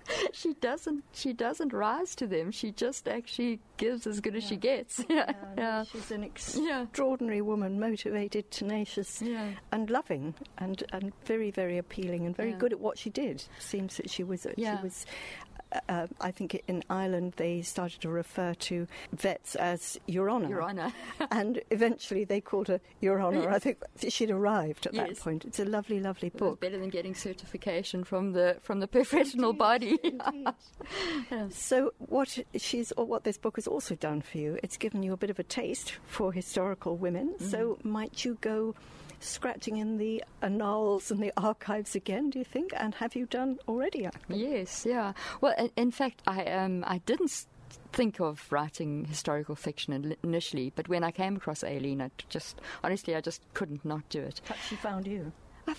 she 0.34 0.54
doesn't 0.56 1.04
she 1.14 1.34
doesn't 1.34 1.74
rise 1.74 2.16
to 2.16 2.28
them. 2.28 2.52
She 2.52 2.72
just 2.72 3.08
actually 3.08 3.60
gives 3.78 4.08
as 4.08 4.20
good 4.20 4.36
as 4.36 4.44
she 4.44 4.56
gets. 4.56 5.04
Yeah, 5.10 5.32
yeah. 5.58 5.84
She's 5.84 6.12
an 6.12 6.24
Yeah. 6.56 6.82
extraordinary 6.84 7.42
woman, 7.42 7.80
motivated, 7.80 8.52
tenacious, 8.52 9.22
Yeah. 9.22 9.52
and 9.72 9.90
loving, 9.90 10.34
and, 10.58 10.84
and 10.92 11.12
very, 11.26 11.52
very 11.52 11.78
appealing, 11.78 12.26
and 12.26 12.36
very 12.36 12.52
Yeah. 12.52 12.58
good 12.58 12.74
at 12.74 12.80
what 12.80 12.98
she 12.98 13.10
did. 13.10 13.44
Seems 13.60 13.98
that 13.98 14.10
she 14.10 14.24
was. 14.24 14.46
Yeah. 14.58 14.78
She 14.78 14.84
was. 14.84 15.06
Uh, 15.88 16.08
I 16.20 16.32
think 16.32 16.62
in 16.68 16.84
Ireland 16.90 17.34
they 17.38 17.62
started 17.62 18.02
to 18.02 18.10
refer 18.10 18.54
to 18.56 18.88
vets 19.14 19.56
as 19.56 20.00
Your 20.08 20.30
Honour. 20.30 20.50
Your 20.50 20.64
Honour. 20.64 20.92
and 21.32 21.62
eventually 21.70 22.24
they 22.24 22.42
called 22.42 22.68
her 22.70 22.80
Your 23.02 23.22
Honour. 23.22 23.50
I 23.50 23.60
think 23.60 23.78
she'd 24.08 24.32
arrived 24.32 24.88
at 24.88 24.94
that 24.94 25.20
point. 25.20 25.46
It's 25.46 25.60
a 25.60 25.66
lovely, 25.66 26.00
lovely 26.00 26.30
book. 26.30 26.60
better 26.60 26.78
than 26.80 26.90
getting 26.90 27.14
certification 27.14 28.04
from 28.04 28.32
the 28.34 28.58
from 28.62 28.80
the 28.80 28.88
professional 28.88 29.54
body. 29.54 29.98
So 31.52 31.94
what 31.98 32.40
she's 32.58 32.92
or 32.94 33.06
what 33.06 33.24
this 33.24 33.38
book 33.38 33.56
has 33.58 33.68
also 33.68 33.96
done 33.96 34.22
for 34.22 34.38
you, 34.38 34.58
it's 34.64 34.78
given 34.78 35.04
you 35.04 35.14
a 35.14 35.18
bit 35.18 35.30
of 35.30 35.40
a 35.40 35.44
taste 35.44 35.94
for 36.08 36.32
historical 36.34 36.98
women. 36.98 37.36
So 37.40 37.78
might 37.84 38.26
you 38.26 38.38
go 38.42 38.76
scratching 39.20 39.78
in 39.78 39.98
the 39.98 40.24
annals 40.42 41.12
and 41.12 41.22
the 41.22 41.32
archives 41.38 41.96
again? 41.96 42.30
Do 42.30 42.40
you 42.40 42.46
think? 42.46 42.72
And 42.76 42.96
have 42.96 43.16
you 43.16 43.26
done 43.26 43.60
already? 43.68 44.06
actually? 44.06 44.42
Yes, 44.52 44.86
yeah. 44.88 45.14
Well, 45.42 45.54
in, 45.58 45.72
in 45.76 45.92
fact, 45.92 46.22
I 46.28 46.44
um, 46.46 46.84
I 46.88 47.00
didn't 47.00 47.30
s- 47.32 47.48
think 47.92 48.20
of 48.20 48.52
writing 48.52 49.06
historical 49.06 49.56
fiction 49.56 50.16
initially, 50.24 50.72
but 50.76 50.88
when 50.90 51.04
I 51.04 51.12
came 51.12 51.36
across 51.36 51.64
Aileen, 51.64 52.02
I 52.02 52.10
just 52.30 52.60
honestly, 52.84 53.16
I 53.16 53.22
just 53.22 53.42
couldn't 53.54 53.84
not 53.86 54.08
do 54.10 54.22
it. 54.22 54.42
Perhaps 54.46 54.68
she 54.68 54.76
found 54.76 55.08
you. 55.08 55.32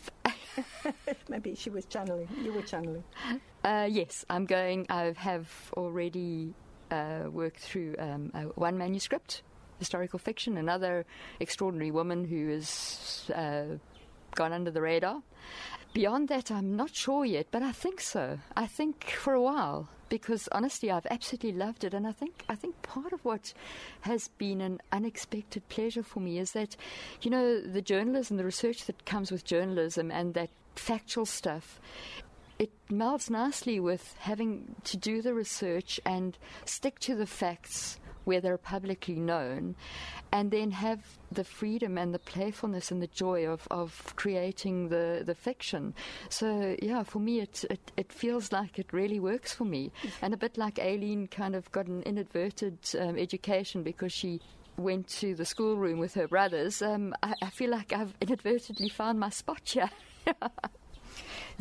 Maybe 1.28 1.54
she 1.54 1.70
was 1.70 1.84
channeling. 1.86 2.28
You 2.42 2.52
were 2.52 2.62
channeling. 2.62 3.04
uh, 3.64 3.88
yes, 3.90 4.24
I'm 4.30 4.46
going. 4.46 4.86
I 4.88 5.14
have 5.16 5.48
already 5.76 6.54
uh, 6.90 7.24
worked 7.30 7.60
through 7.60 7.94
um, 7.98 8.30
uh, 8.34 8.40
one 8.54 8.76
manuscript, 8.78 9.42
historical 9.80 10.20
fiction, 10.20 10.56
another 10.56 11.04
extraordinary 11.40 11.90
woman 11.90 12.24
who 12.24 12.50
has 12.50 13.28
uh, 13.34 13.64
gone 14.36 14.52
under 14.52 14.70
the 14.70 14.80
radar. 14.80 15.22
Beyond 15.92 16.28
that, 16.28 16.52
I'm 16.52 16.76
not 16.76 16.94
sure 16.94 17.24
yet, 17.24 17.48
but 17.50 17.62
I 17.62 17.72
think 17.72 18.00
so. 18.00 18.38
I 18.56 18.66
think 18.68 19.04
for 19.06 19.34
a 19.34 19.42
while, 19.42 19.88
because 20.08 20.48
honestly, 20.52 20.88
I've 20.88 21.06
absolutely 21.10 21.50
loved 21.52 21.82
it, 21.82 21.94
and 21.94 22.06
I 22.06 22.12
think 22.12 22.44
I 22.48 22.54
think 22.54 22.80
part 22.82 23.12
of 23.12 23.24
what 23.24 23.52
has 24.02 24.28
been 24.38 24.60
an 24.60 24.80
unexpected 24.92 25.68
pleasure 25.68 26.04
for 26.04 26.20
me 26.20 26.38
is 26.38 26.52
that, 26.52 26.76
you 27.22 27.30
know, 27.30 27.60
the 27.60 27.82
journalism, 27.82 28.36
the 28.36 28.44
research 28.44 28.84
that 28.84 29.04
comes 29.04 29.32
with 29.32 29.44
journalism, 29.44 30.12
and 30.12 30.34
that 30.34 30.50
factual 30.76 31.26
stuff. 31.26 31.80
It 32.60 32.70
melds 32.88 33.28
nicely 33.30 33.80
with 33.80 34.14
having 34.20 34.76
to 34.84 34.96
do 34.96 35.22
the 35.22 35.34
research 35.34 35.98
and 36.04 36.36
stick 36.66 36.98
to 37.00 37.16
the 37.16 37.26
facts 37.26 37.98
where 38.24 38.40
they're 38.40 38.58
publicly 38.58 39.16
known, 39.16 39.74
and 40.32 40.50
then 40.50 40.70
have 40.70 41.00
the 41.32 41.44
freedom 41.44 41.98
and 41.98 42.14
the 42.14 42.18
playfulness 42.18 42.90
and 42.90 43.02
the 43.02 43.06
joy 43.08 43.46
of, 43.46 43.66
of 43.70 44.14
creating 44.16 44.88
the, 44.88 45.22
the 45.24 45.34
fiction. 45.34 45.94
So, 46.28 46.76
yeah, 46.82 47.02
for 47.02 47.18
me, 47.18 47.40
it, 47.40 47.64
it, 47.70 47.92
it 47.96 48.12
feels 48.12 48.52
like 48.52 48.78
it 48.78 48.92
really 48.92 49.20
works 49.20 49.52
for 49.52 49.64
me. 49.64 49.92
And 50.22 50.34
a 50.34 50.36
bit 50.36 50.58
like 50.58 50.78
Aileen 50.78 51.28
kind 51.28 51.54
of 51.54 51.70
got 51.72 51.86
an 51.86 52.02
inadverted 52.02 52.78
um, 52.98 53.16
education 53.16 53.82
because 53.82 54.12
she 54.12 54.40
went 54.76 55.08
to 55.08 55.34
the 55.34 55.44
schoolroom 55.44 55.98
with 55.98 56.14
her 56.14 56.28
brothers, 56.28 56.82
um, 56.82 57.14
I, 57.22 57.34
I 57.42 57.50
feel 57.50 57.70
like 57.70 57.92
I've 57.92 58.14
inadvertently 58.20 58.88
found 58.88 59.18
my 59.18 59.30
spot 59.30 59.62
here. 59.64 59.90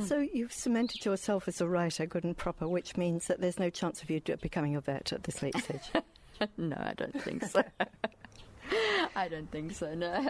So 0.05 0.19
you've 0.19 0.53
cemented 0.53 1.03
yourself 1.03 1.47
as 1.47 1.59
a 1.59 1.67
writer, 1.67 2.05
good 2.05 2.23
and 2.23 2.37
proper, 2.37 2.67
which 2.67 2.95
means 2.95 3.27
that 3.27 3.41
there's 3.41 3.59
no 3.59 3.69
chance 3.69 4.01
of 4.01 4.09
you 4.09 4.21
becoming 4.41 4.75
a 4.75 4.81
vet 4.81 5.11
at 5.11 5.23
this 5.23 5.41
late 5.41 5.57
stage. 5.57 5.91
no, 6.57 6.75
I 6.77 6.93
don't 6.95 7.21
think 7.21 7.43
so. 7.45 7.63
I 9.15 9.27
don't 9.27 9.51
think 9.51 9.73
so, 9.73 9.93
no. 9.95 10.29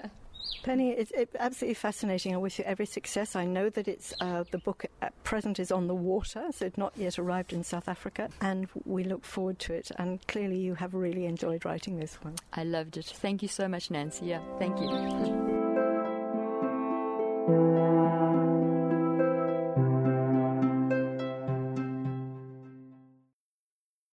Penny, 0.63 0.91
it's 0.91 1.11
it, 1.11 1.29
absolutely 1.39 1.75
fascinating. 1.75 2.33
I 2.33 2.37
wish 2.37 2.59
you 2.59 2.65
every 2.65 2.85
success. 2.85 3.35
I 3.35 3.45
know 3.45 3.69
that 3.69 3.87
it's 3.87 4.13
uh, 4.19 4.43
the 4.51 4.57
book 4.57 4.85
at 5.01 5.23
present 5.23 5.59
is 5.59 5.71
on 5.71 5.87
the 5.87 5.95
water, 5.95 6.47
so 6.51 6.65
it's 6.65 6.77
not 6.77 6.93
yet 6.95 7.19
arrived 7.19 7.53
in 7.53 7.63
South 7.63 7.87
Africa, 7.87 8.29
and 8.41 8.67
we 8.85 9.03
look 9.03 9.23
forward 9.25 9.59
to 9.59 9.73
it. 9.73 9.91
And 9.97 10.25
clearly, 10.27 10.57
you 10.57 10.75
have 10.75 10.93
really 10.93 11.25
enjoyed 11.25 11.65
writing 11.65 11.99
this 11.99 12.15
one. 12.21 12.35
I 12.53 12.63
loved 12.63 12.97
it. 12.97 13.05
Thank 13.05 13.41
you 13.41 13.47
so 13.47 13.67
much, 13.67 13.91
Nancy. 13.91 14.25
Yeah, 14.27 14.41
thank 14.57 14.79
you. 14.79 14.89